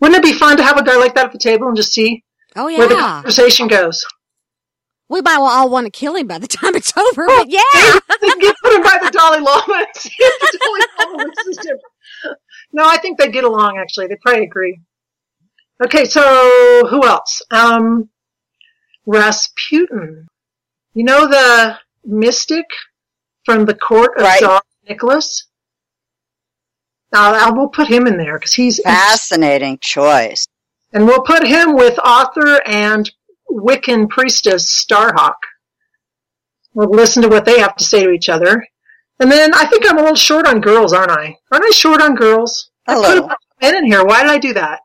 Wouldn't 0.00 0.18
it 0.18 0.22
be 0.22 0.38
fun 0.38 0.56
to 0.58 0.62
have 0.62 0.76
a 0.76 0.84
guy 0.84 0.96
like 0.96 1.14
that 1.14 1.26
at 1.26 1.32
the 1.32 1.38
table 1.38 1.68
and 1.68 1.76
just 1.76 1.92
see 1.92 2.22
oh 2.54 2.66
where 2.66 2.88
the 2.88 2.96
conversation 2.96 3.68
goes? 3.68 4.04
We 5.08 5.20
might 5.20 5.38
well 5.38 5.46
all 5.46 5.70
want 5.70 5.86
to 5.86 5.90
kill 5.90 6.16
him 6.16 6.26
by 6.26 6.38
the 6.38 6.48
time 6.48 6.74
it's 6.74 6.94
over, 6.96 7.26
but 7.26 7.48
yeah. 7.48 7.60
get 8.40 8.56
put 8.62 8.74
him 8.74 8.82
by 8.82 8.98
the 9.02 9.10
Dalai 9.12 9.38
Lama 9.38 9.84
and 9.86 9.96
see 9.96 10.10
if 10.18 10.40
the 10.40 10.58
Dalai 10.58 11.08
Lama 11.08 11.32
listens 11.36 11.56
to 11.58 11.68
him. 11.70 11.78
No, 12.72 12.86
I 12.86 12.98
think 12.98 13.18
they 13.18 13.30
get 13.30 13.44
along 13.44 13.78
actually. 13.78 14.08
They 14.08 14.16
probably 14.20 14.44
agree. 14.44 14.80
Okay, 15.84 16.04
so 16.06 16.86
who 16.88 17.06
else? 17.06 17.42
Um, 17.50 18.08
Rasputin. 19.04 20.26
You 20.94 21.04
know 21.04 21.26
the 21.26 21.78
mystic 22.04 22.64
from 23.44 23.64
the 23.66 23.74
court 23.74 24.12
of 24.16 24.22
Right. 24.24 24.38
Tsar 24.40 24.62
Nicholas? 24.88 25.46
Now, 27.12 27.34
I 27.34 27.50
will 27.50 27.68
put 27.68 27.88
him 27.88 28.06
in 28.06 28.16
there 28.16 28.38
because 28.38 28.54
he's, 28.54 28.80
Fascinating 28.82 29.78
choice. 29.80 30.46
and 30.92 31.06
we'll 31.06 31.22
put 31.22 31.46
him 31.46 31.74
with 31.74 31.98
author 31.98 32.60
and 32.66 33.10
Wiccan 33.50 34.08
priestess 34.08 34.84
Starhawk. 34.84 35.34
We'll 36.74 36.90
listen 36.90 37.22
to 37.22 37.28
what 37.28 37.44
they 37.44 37.60
have 37.60 37.76
to 37.76 37.84
say 37.84 38.04
to 38.04 38.10
each 38.10 38.28
other. 38.28 38.66
And 39.20 39.30
then 39.30 39.54
I 39.54 39.64
think 39.66 39.84
I'm 39.88 39.96
a 39.98 40.00
little 40.02 40.14
short 40.16 40.46
on 40.46 40.60
girls, 40.60 40.92
aren't 40.92 41.10
I? 41.12 41.38
Aren't 41.52 41.64
I 41.64 41.70
short 41.70 42.02
on 42.02 42.14
girls? 42.16 42.70
I 42.86 42.94
put 42.94 43.04
a 43.04 43.06
Hello. 43.08 43.20
bunch 43.28 43.32
of 43.32 43.62
men 43.62 43.76
in 43.76 43.84
here. 43.86 44.04
Why 44.04 44.22
did 44.22 44.30
I 44.30 44.38
do 44.38 44.52
that? 44.54 44.80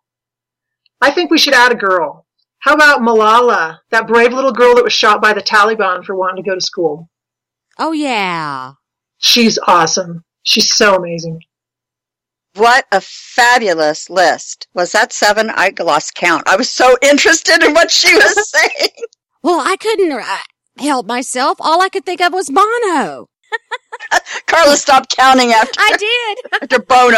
I 1.02 1.12
think 1.12 1.32
we 1.32 1.38
should 1.38 1.54
add 1.54 1.72
a 1.72 1.76
girl. 1.76 2.26
How 2.60 2.74
about 2.76 3.02
Malala, 3.02 3.80
that 3.90 4.08
brave 4.08 4.34
little 4.34 4.52
girl 4.52 4.76
that 4.76 4.84
was 4.84 4.94
shot 4.94 5.22
by 5.22 5.34
the 5.34 5.42
Taliban 5.42 6.04
for 6.06 6.16
wanting 6.16 6.44
to 6.44 6.50
go 6.50 6.54
to 6.56 6.62
school? 6.62 7.10
Oh 7.80 7.92
yeah. 7.92 8.74
She's 9.18 9.58
awesome. 9.68 10.24
She's 10.44 10.72
so 10.74 10.96
amazing. 10.96 11.40
What 12.56 12.86
a 12.92 13.02
fabulous 13.02 14.10
list. 14.10 14.68
Was 14.74 14.92
that 14.92 15.14
seven? 15.14 15.50
I 15.50 15.74
lost 15.80 16.16
count. 16.16 16.48
I 16.48 16.56
was 16.58 16.70
so 16.70 16.98
interested 17.02 17.64
in 17.64 17.74
what 17.74 17.90
she 17.90 18.14
was 18.14 18.50
saying. 18.52 18.90
Well, 19.42 19.62
I 19.66 19.78
couldn't 19.78 20.12
uh, 20.12 20.38
help 20.78 21.06
myself. 21.08 21.58
All 21.62 21.82
I 21.82 21.90
could 21.90 22.06
think 22.06 22.22
of 22.22 22.34
was 22.34 22.50
Bono. 22.50 23.28
Carla 24.48 24.78
stopped 24.78 25.16
counting 25.16 25.52
after, 25.54 25.80
I 25.80 25.98
did. 25.98 26.62
after 26.62 26.80
Bono. 26.80 27.18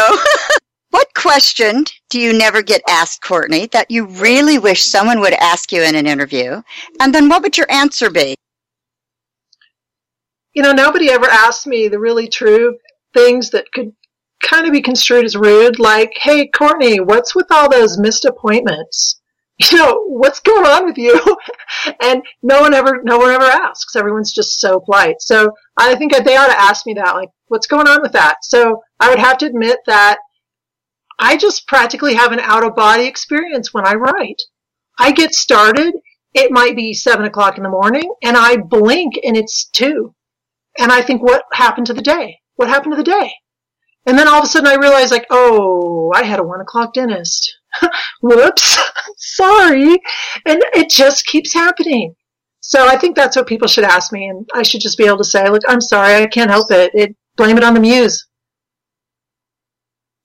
What 0.94 1.12
question 1.14 1.82
do 2.08 2.20
you 2.20 2.32
never 2.32 2.62
get 2.62 2.80
asked, 2.88 3.20
Courtney, 3.20 3.66
that 3.72 3.90
you 3.90 4.06
really 4.06 4.60
wish 4.60 4.84
someone 4.84 5.18
would 5.18 5.32
ask 5.32 5.72
you 5.72 5.82
in 5.82 5.96
an 5.96 6.06
interview? 6.06 6.62
And 7.00 7.12
then 7.12 7.28
what 7.28 7.42
would 7.42 7.58
your 7.58 7.66
answer 7.68 8.10
be? 8.10 8.36
You 10.52 10.62
know, 10.62 10.70
nobody 10.70 11.10
ever 11.10 11.26
asked 11.26 11.66
me 11.66 11.88
the 11.88 11.98
really 11.98 12.28
true 12.28 12.78
things 13.12 13.50
that 13.50 13.72
could 13.74 13.90
kind 14.40 14.66
of 14.66 14.72
be 14.72 14.80
construed 14.80 15.24
as 15.24 15.34
rude, 15.34 15.80
like, 15.80 16.12
hey, 16.14 16.46
Courtney, 16.46 17.00
what's 17.00 17.34
with 17.34 17.46
all 17.50 17.68
those 17.68 17.98
missed 17.98 18.24
appointments? 18.24 19.20
You 19.70 19.78
know, 19.78 20.04
what's 20.06 20.40
going 20.40 20.66
on 20.66 20.84
with 20.84 20.98
you? 20.98 21.14
and 22.02 22.22
no 22.42 22.60
one 22.60 22.74
ever, 22.74 23.00
no 23.04 23.18
one 23.18 23.30
ever 23.30 23.44
asks. 23.44 23.94
Everyone's 23.94 24.32
just 24.32 24.60
so 24.60 24.80
polite. 24.80 25.16
So 25.20 25.50
I 25.76 25.94
think 25.94 26.12
they 26.12 26.36
ought 26.36 26.48
to 26.48 26.60
ask 26.60 26.86
me 26.86 26.94
that, 26.94 27.14
like, 27.14 27.28
what's 27.46 27.68
going 27.68 27.86
on 27.86 28.02
with 28.02 28.12
that? 28.12 28.38
So 28.42 28.82
I 28.98 29.10
would 29.10 29.20
have 29.20 29.38
to 29.38 29.46
admit 29.46 29.78
that 29.86 30.18
I 31.18 31.36
just 31.36 31.66
practically 31.66 32.14
have 32.14 32.32
an 32.32 32.40
out 32.40 32.64
of 32.64 32.74
body 32.74 33.06
experience 33.06 33.72
when 33.72 33.86
I 33.86 33.94
write. 33.94 34.42
I 34.98 35.12
get 35.12 35.34
started, 35.34 35.94
it 36.34 36.50
might 36.50 36.76
be 36.76 36.92
seven 36.92 37.24
o'clock 37.24 37.56
in 37.56 37.62
the 37.62 37.68
morning, 37.68 38.12
and 38.22 38.36
I 38.36 38.56
blink 38.56 39.14
and 39.22 39.36
it's 39.36 39.68
two. 39.70 40.14
And 40.78 40.90
I 40.90 41.02
think, 41.02 41.22
what 41.22 41.44
happened 41.52 41.86
to 41.86 41.94
the 41.94 42.02
day? 42.02 42.40
What 42.56 42.68
happened 42.68 42.92
to 42.92 42.96
the 42.96 43.04
day? 43.04 43.32
And 44.06 44.18
then 44.18 44.28
all 44.28 44.38
of 44.38 44.44
a 44.44 44.48
sudden 44.48 44.68
I 44.68 44.74
realize, 44.74 45.12
like, 45.12 45.26
oh, 45.30 46.12
I 46.14 46.24
had 46.24 46.40
a 46.40 46.42
one 46.42 46.60
o'clock 46.60 46.94
dentist. 46.94 47.56
Whoops. 48.22 48.78
Sorry. 49.16 50.00
And 50.44 50.62
it 50.74 50.90
just 50.90 51.26
keeps 51.26 51.54
happening. 51.54 52.14
So 52.60 52.86
I 52.86 52.96
think 52.96 53.14
that's 53.14 53.36
what 53.36 53.46
people 53.46 53.68
should 53.68 53.84
ask 53.84 54.12
me. 54.12 54.26
And 54.26 54.48
I 54.54 54.62
should 54.62 54.80
just 54.80 54.98
be 54.98 55.04
able 55.04 55.18
to 55.18 55.24
say, 55.24 55.48
look, 55.48 55.62
I'm 55.68 55.82
sorry. 55.82 56.14
I 56.14 56.26
can't 56.26 56.50
help 56.50 56.70
it. 56.70 56.90
it 56.94 57.14
blame 57.36 57.58
it 57.58 57.64
on 57.64 57.74
the 57.74 57.80
muse. 57.80 58.26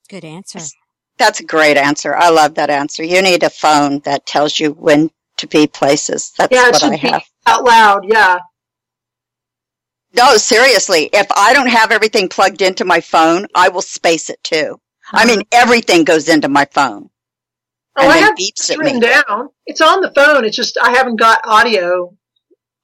Good 0.10 0.24
answer. 0.24 0.60
That's 1.20 1.42
a 1.42 1.46
great 1.46 1.78
answer. 1.78 2.16
I 2.16 2.30
love 2.30 2.56
that 2.56 2.72
answer. 2.72 3.04
You 3.04 3.22
need 3.22 3.44
a 3.44 3.52
phone 3.52 4.00
that 4.02 4.26
tells 4.28 4.60
you 4.60 4.72
when 4.74 5.12
to 5.38 5.48
be 5.48 5.68
places. 5.68 6.34
That's 6.38 6.54
Yeah, 6.56 6.68
it 6.70 6.74
what 6.74 6.82
should 6.82 6.94
I 6.94 6.98
be 6.98 7.08
have. 7.10 7.24
out 7.48 7.66
loud. 7.66 8.06
Yeah. 8.08 8.40
No, 10.16 10.38
seriously. 10.38 11.10
If 11.14 11.28
I 11.36 11.54
don't 11.54 11.70
have 11.70 11.92
everything 11.92 12.30
plugged 12.30 12.62
into 12.62 12.86
my 12.86 13.02
phone, 13.02 13.48
I 13.56 13.70
will 13.70 13.82
space 13.84 14.30
it 14.30 14.44
too. 14.44 14.80
I 15.14 15.26
mean, 15.26 15.42
uh-huh. 15.42 15.62
everything 15.64 16.04
goes 16.06 16.30
into 16.30 16.50
my 16.50 16.66
phone. 16.66 17.10
Oh, 17.98 18.04
and 18.04 18.12
I 18.12 18.18
have 18.18 18.36
beeps 18.38 18.70
it 18.70 18.80
written 18.80 19.00
down. 19.02 19.50
It's 19.66 19.82
on 19.82 20.02
the 20.02 20.12
phone. 20.12 20.46
It's 20.46 20.56
just 20.56 20.78
I 20.82 20.92
haven't 20.92 21.18
got 21.18 21.42
audio 21.46 22.16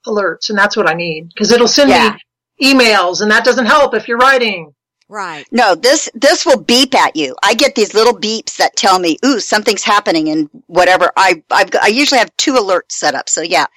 alerts, 0.07 0.49
and 0.49 0.57
that's 0.57 0.77
what 0.77 0.89
I 0.89 0.93
need 0.93 1.29
because 1.29 1.51
it'll 1.51 1.67
send 1.67 1.89
Yeah. 1.89 2.17
me 2.59 2.73
emails, 2.73 3.21
and 3.21 3.31
that 3.31 3.45
doesn't 3.45 3.65
help 3.67 3.93
if 3.95 4.07
you're 4.07 4.17
writing. 4.17 4.73
Right. 5.07 5.45
No, 5.51 5.75
this 5.75 6.09
this 6.15 6.45
will 6.45 6.59
beep 6.61 6.95
at 6.95 7.15
you. 7.15 7.35
I 7.43 7.53
get 7.53 7.75
these 7.75 7.93
little 7.93 8.13
beeps 8.19 8.57
that 8.57 8.75
tell 8.75 8.97
me, 8.99 9.17
"Ooh, 9.23 9.39
something's 9.39 9.83
happening," 9.83 10.29
and 10.29 10.49
whatever. 10.67 11.11
I 11.15 11.43
I've, 11.51 11.69
I 11.81 11.87
usually 11.87 12.19
have 12.19 12.35
two 12.37 12.53
alerts 12.53 12.93
set 12.93 13.13
up. 13.15 13.29
So 13.29 13.41
yeah, 13.41 13.67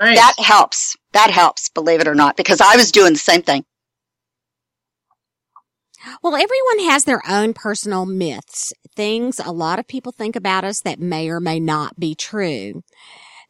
Nice. 0.00 0.16
that 0.16 0.34
helps. 0.38 0.96
That 1.12 1.30
helps, 1.30 1.68
believe 1.70 2.00
it 2.00 2.08
or 2.08 2.14
not, 2.14 2.36
because 2.36 2.60
I 2.62 2.76
was 2.76 2.92
doing 2.92 3.12
the 3.12 3.18
same 3.18 3.42
thing. 3.42 3.64
Well, 6.22 6.34
everyone 6.34 6.90
has 6.90 7.04
their 7.04 7.22
own 7.28 7.52
personal 7.54 8.06
myths, 8.06 8.72
things 8.96 9.38
a 9.38 9.52
lot 9.52 9.78
of 9.78 9.86
people 9.86 10.12
think 10.12 10.34
about 10.34 10.64
us 10.64 10.80
that 10.80 10.98
may 10.98 11.28
or 11.28 11.40
may 11.40 11.60
not 11.60 12.00
be 12.00 12.14
true, 12.14 12.82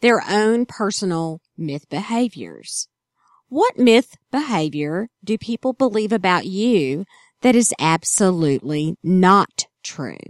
their 0.02 0.22
own 0.28 0.66
personal 0.66 1.40
myth 1.56 1.88
behaviors. 1.88 2.88
What 3.50 3.76
myth 3.76 4.16
behavior 4.30 5.08
do 5.24 5.36
people 5.36 5.72
believe 5.72 6.12
about 6.12 6.46
you 6.46 7.04
that 7.42 7.56
is 7.56 7.74
absolutely 7.80 8.94
not 9.02 9.66
true? 9.82 10.20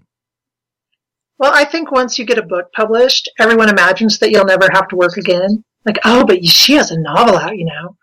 Well, 1.39 1.53
I 1.53 1.67
think 1.67 1.93
once 1.93 2.19
you 2.19 2.25
get 2.25 2.39
a 2.39 2.43
book 2.43 2.73
published, 2.75 3.31
everyone 3.39 3.69
imagines 3.69 4.19
that 4.19 4.31
you'll 4.31 4.47
never 4.47 4.71
have 4.73 4.89
to 4.89 4.97
work 4.97 5.19
again. 5.19 5.63
Like, 5.85 5.99
oh, 6.07 6.25
but 6.25 6.43
she 6.47 6.73
has 6.77 6.93
a 6.93 6.99
novel 6.99 7.37
out, 7.37 7.59
you 7.59 7.67
know. 7.67 7.95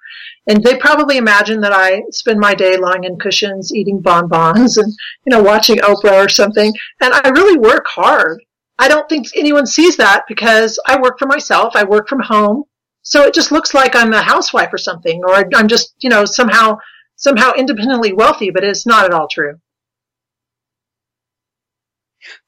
And 0.45 0.63
they 0.63 0.77
probably 0.77 1.17
imagine 1.17 1.62
that 1.62 1.73
I 1.73 2.03
spend 2.12 2.39
my 2.39 2.53
day 2.53 2.77
lying 2.77 3.03
in 3.03 3.17
cushions, 3.17 3.73
eating 3.73 3.99
bonbons, 3.99 4.77
and 4.77 4.93
you 5.25 5.32
know, 5.32 5.41
watching 5.41 5.77
Oprah 5.77 6.25
or 6.25 6.30
something. 6.30 6.71
And 7.01 7.13
I 7.15 7.30
really 7.30 7.58
work 7.58 7.88
hard. 7.88 8.43
I 8.77 8.88
don't 8.88 9.10
think 9.10 9.25
anyone 9.36 9.65
sees 9.65 9.97
that 9.97 10.25
because 10.27 10.80
I 10.86 11.01
work 11.01 11.17
for 11.17 11.25
myself. 11.25 11.75
I 11.75 11.86
work 11.86 12.08
from 12.08 12.21
home, 12.21 12.65
so 13.07 13.23
it 13.23 13.33
just 13.33 13.51
looks 13.51 13.73
like 13.73 13.95
I'm 13.95 14.13
a 14.13 14.21
housewife 14.21 14.73
or 14.73 14.77
something, 14.77 15.21
or 15.25 15.45
I'm 15.55 15.67
just, 15.67 15.93
you 16.01 16.09
know, 16.09 16.25
somehow 16.25 16.77
somehow 17.15 17.53
independently 17.53 18.13
wealthy. 18.13 18.51
But 18.51 18.63
it's 18.63 18.85
not 18.85 19.05
at 19.05 19.13
all 19.13 19.27
true. 19.31 19.59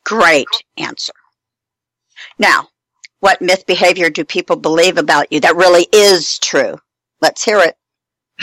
Great 0.05 0.47
answer. 0.77 1.13
Now, 2.37 2.69
what 3.21 3.41
myth 3.41 3.65
behavior 3.65 4.09
do 4.09 4.25
people 4.25 4.57
believe 4.57 4.97
about 4.97 5.31
you 5.31 5.39
that 5.41 5.55
really 5.55 5.87
is 5.93 6.37
true? 6.39 6.79
Let's 7.21 7.43
hear 7.43 7.59
it. 7.59 7.75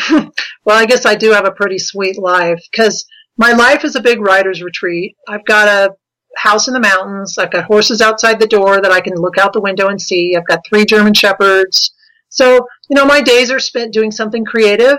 well, 0.64 0.78
I 0.78 0.86
guess 0.86 1.06
I 1.06 1.14
do 1.14 1.32
have 1.32 1.46
a 1.46 1.50
pretty 1.50 1.78
sweet 1.78 2.18
life 2.18 2.60
because 2.70 3.04
my 3.36 3.52
life 3.52 3.84
is 3.84 3.96
a 3.96 4.02
big 4.02 4.20
writer's 4.20 4.62
retreat. 4.62 5.16
I've 5.28 5.44
got 5.44 5.68
a, 5.68 5.94
house 6.36 6.68
in 6.68 6.74
the 6.74 6.80
mountains. 6.80 7.38
I've 7.38 7.50
got 7.50 7.64
horses 7.64 8.00
outside 8.00 8.38
the 8.38 8.46
door 8.46 8.80
that 8.80 8.92
I 8.92 9.00
can 9.00 9.14
look 9.14 9.38
out 9.38 9.52
the 9.52 9.60
window 9.60 9.88
and 9.88 10.00
see. 10.00 10.36
I've 10.36 10.46
got 10.46 10.60
three 10.66 10.84
German 10.84 11.14
shepherds. 11.14 11.92
So, 12.28 12.66
you 12.88 12.96
know, 12.96 13.04
my 13.04 13.20
days 13.20 13.50
are 13.50 13.58
spent 13.58 13.92
doing 13.92 14.10
something 14.10 14.44
creative. 14.44 14.98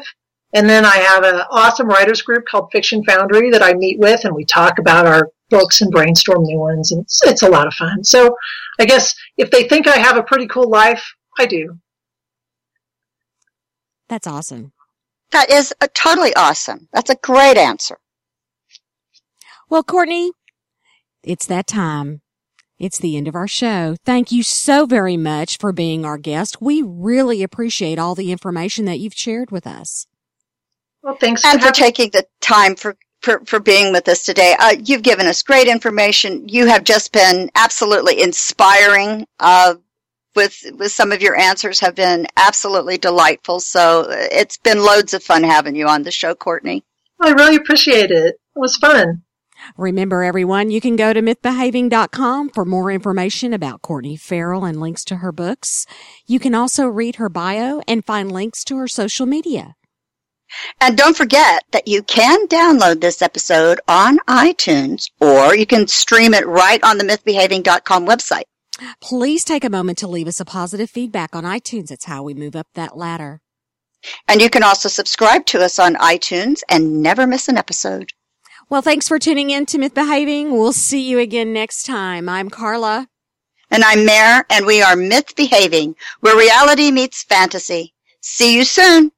And 0.53 0.69
then 0.69 0.85
I 0.85 0.97
have 0.97 1.23
an 1.23 1.41
awesome 1.51 1.87
writers 1.87 2.21
group 2.21 2.45
called 2.49 2.69
Fiction 2.71 3.03
Foundry 3.03 3.51
that 3.51 3.61
I 3.61 3.73
meet 3.73 3.99
with 3.99 4.23
and 4.23 4.33
we 4.33 4.45
talk 4.45 4.79
about 4.79 5.05
our 5.05 5.29
books 5.49 5.81
and 5.81 5.91
brainstorm 5.91 6.43
new 6.43 6.57
ones. 6.57 6.91
And 6.91 7.01
it's, 7.01 7.21
it's 7.25 7.43
a 7.43 7.49
lot 7.49 7.67
of 7.67 7.73
fun. 7.73 8.03
So 8.03 8.35
I 8.79 8.85
guess 8.85 9.13
if 9.37 9.51
they 9.51 9.67
think 9.67 9.87
I 9.87 9.97
have 9.97 10.17
a 10.17 10.23
pretty 10.23 10.47
cool 10.47 10.69
life, 10.69 11.05
I 11.37 11.45
do. 11.45 11.77
That's 14.07 14.27
awesome. 14.27 14.71
That 15.31 15.49
is 15.49 15.73
a 15.81 15.89
totally 15.89 16.33
awesome. 16.35 16.87
That's 16.93 17.09
a 17.09 17.15
great 17.15 17.57
answer. 17.57 17.97
Well, 19.69 19.83
Courtney, 19.83 20.31
it's 21.23 21.45
that 21.47 21.67
time. 21.67 22.21
It's 22.79 22.99
the 22.99 23.17
end 23.17 23.27
of 23.27 23.35
our 23.35 23.47
show. 23.47 23.95
Thank 24.05 24.31
you 24.31 24.43
so 24.43 24.85
very 24.85 25.17
much 25.17 25.57
for 25.57 25.71
being 25.71 26.05
our 26.05 26.17
guest. 26.17 26.61
We 26.61 26.83
really 26.85 27.43
appreciate 27.43 27.97
all 27.97 28.15
the 28.15 28.31
information 28.31 28.85
that 28.85 28.99
you've 28.99 29.15
shared 29.15 29.51
with 29.51 29.65
us. 29.65 30.07
Well, 31.01 31.17
thanks 31.19 31.43
and 31.45 31.59
for, 31.59 31.67
for 31.67 31.73
taking 31.73 32.11
the 32.11 32.25
time 32.41 32.75
for, 32.75 32.97
for, 33.21 33.43
for 33.45 33.59
being 33.59 33.91
with 33.91 34.07
us 34.07 34.23
today. 34.23 34.55
Uh, 34.59 34.75
you've 34.83 35.01
given 35.01 35.25
us 35.25 35.41
great 35.41 35.67
information. 35.67 36.47
You 36.47 36.67
have 36.67 36.83
just 36.83 37.11
been 37.11 37.49
absolutely 37.55 38.21
inspiring. 38.21 39.25
Uh, 39.39 39.75
with 40.35 40.63
with 40.75 40.91
some 40.91 41.11
of 41.11 41.21
your 41.21 41.35
answers 41.35 41.79
have 41.79 41.95
been 41.95 42.27
absolutely 42.37 42.97
delightful. 42.97 43.59
So 43.59 44.01
uh, 44.01 44.27
it's 44.31 44.57
been 44.57 44.83
loads 44.83 45.13
of 45.13 45.23
fun 45.23 45.43
having 45.43 45.75
you 45.75 45.87
on 45.87 46.03
the 46.03 46.11
show, 46.11 46.35
Courtney. 46.35 46.85
I 47.19 47.31
really 47.31 47.55
appreciate 47.55 48.11
it. 48.11 48.35
It 48.35 48.59
was 48.59 48.77
fun. 48.77 49.23
Remember, 49.75 50.23
everyone, 50.23 50.71
you 50.71 50.79
can 50.79 50.95
go 50.95 51.13
to 51.13 51.21
mythbehaving.com 51.21 52.49
for 52.49 52.65
more 52.65 52.91
information 52.91 53.53
about 53.53 53.81
Courtney 53.81 54.15
Farrell 54.15 54.65
and 54.65 54.79
links 54.79 55.03
to 55.05 55.17
her 55.17 55.31
books. 55.31 55.85
You 56.25 56.39
can 56.39 56.55
also 56.55 56.85
read 56.87 57.15
her 57.15 57.29
bio 57.29 57.81
and 57.87 58.05
find 58.05 58.31
links 58.31 58.63
to 58.65 58.77
her 58.77 58.87
social 58.87 59.25
media. 59.25 59.75
And 60.79 60.97
don't 60.97 61.17
forget 61.17 61.65
that 61.71 61.87
you 61.87 62.03
can 62.03 62.47
download 62.47 63.01
this 63.01 63.21
episode 63.21 63.81
on 63.87 64.19
iTunes 64.29 65.09
or 65.19 65.55
you 65.55 65.65
can 65.65 65.87
stream 65.87 66.33
it 66.33 66.47
right 66.47 66.81
on 66.83 66.97
the 66.97 67.03
mythbehaving.com 67.03 68.07
website. 68.07 68.43
Please 69.01 69.43
take 69.43 69.65
a 69.65 69.69
moment 69.69 69.97
to 69.97 70.07
leave 70.07 70.27
us 70.27 70.39
a 70.39 70.45
positive 70.45 70.89
feedback 70.89 71.35
on 71.35 71.43
iTunes. 71.43 71.91
It's 71.91 72.05
how 72.05 72.23
we 72.23 72.33
move 72.33 72.55
up 72.55 72.67
that 72.75 72.95
ladder. 72.95 73.41
And 74.27 74.41
you 74.41 74.49
can 74.49 74.63
also 74.63 74.87
subscribe 74.87 75.45
to 75.47 75.61
us 75.61 75.79
on 75.79 75.95
iTunes 75.95 76.61
and 76.69 77.01
never 77.01 77.25
miss 77.25 77.47
an 77.47 77.57
episode. 77.57 78.13
Well, 78.69 78.81
thanks 78.81 79.07
for 79.07 79.17
tuning 79.17 79.49
in 79.49 79.65
to 79.67 79.77
Myth 79.77 79.93
Behaving. 79.93 80.51
We'll 80.51 80.73
see 80.73 80.99
you 80.99 81.19
again 81.19 81.53
next 81.53 81.85
time. 81.85 82.27
I'm 82.27 82.49
Carla. 82.49 83.07
And 83.71 83.81
I'm 83.81 84.05
Mare, 84.05 84.45
and 84.49 84.65
we 84.65 84.81
are 84.81 84.97
Myth 84.97 85.37
Behaving, 85.37 85.95
where 86.19 86.37
reality 86.37 86.91
meets 86.91 87.23
fantasy. 87.23 87.93
See 88.19 88.57
you 88.57 88.65
soon. 88.65 89.13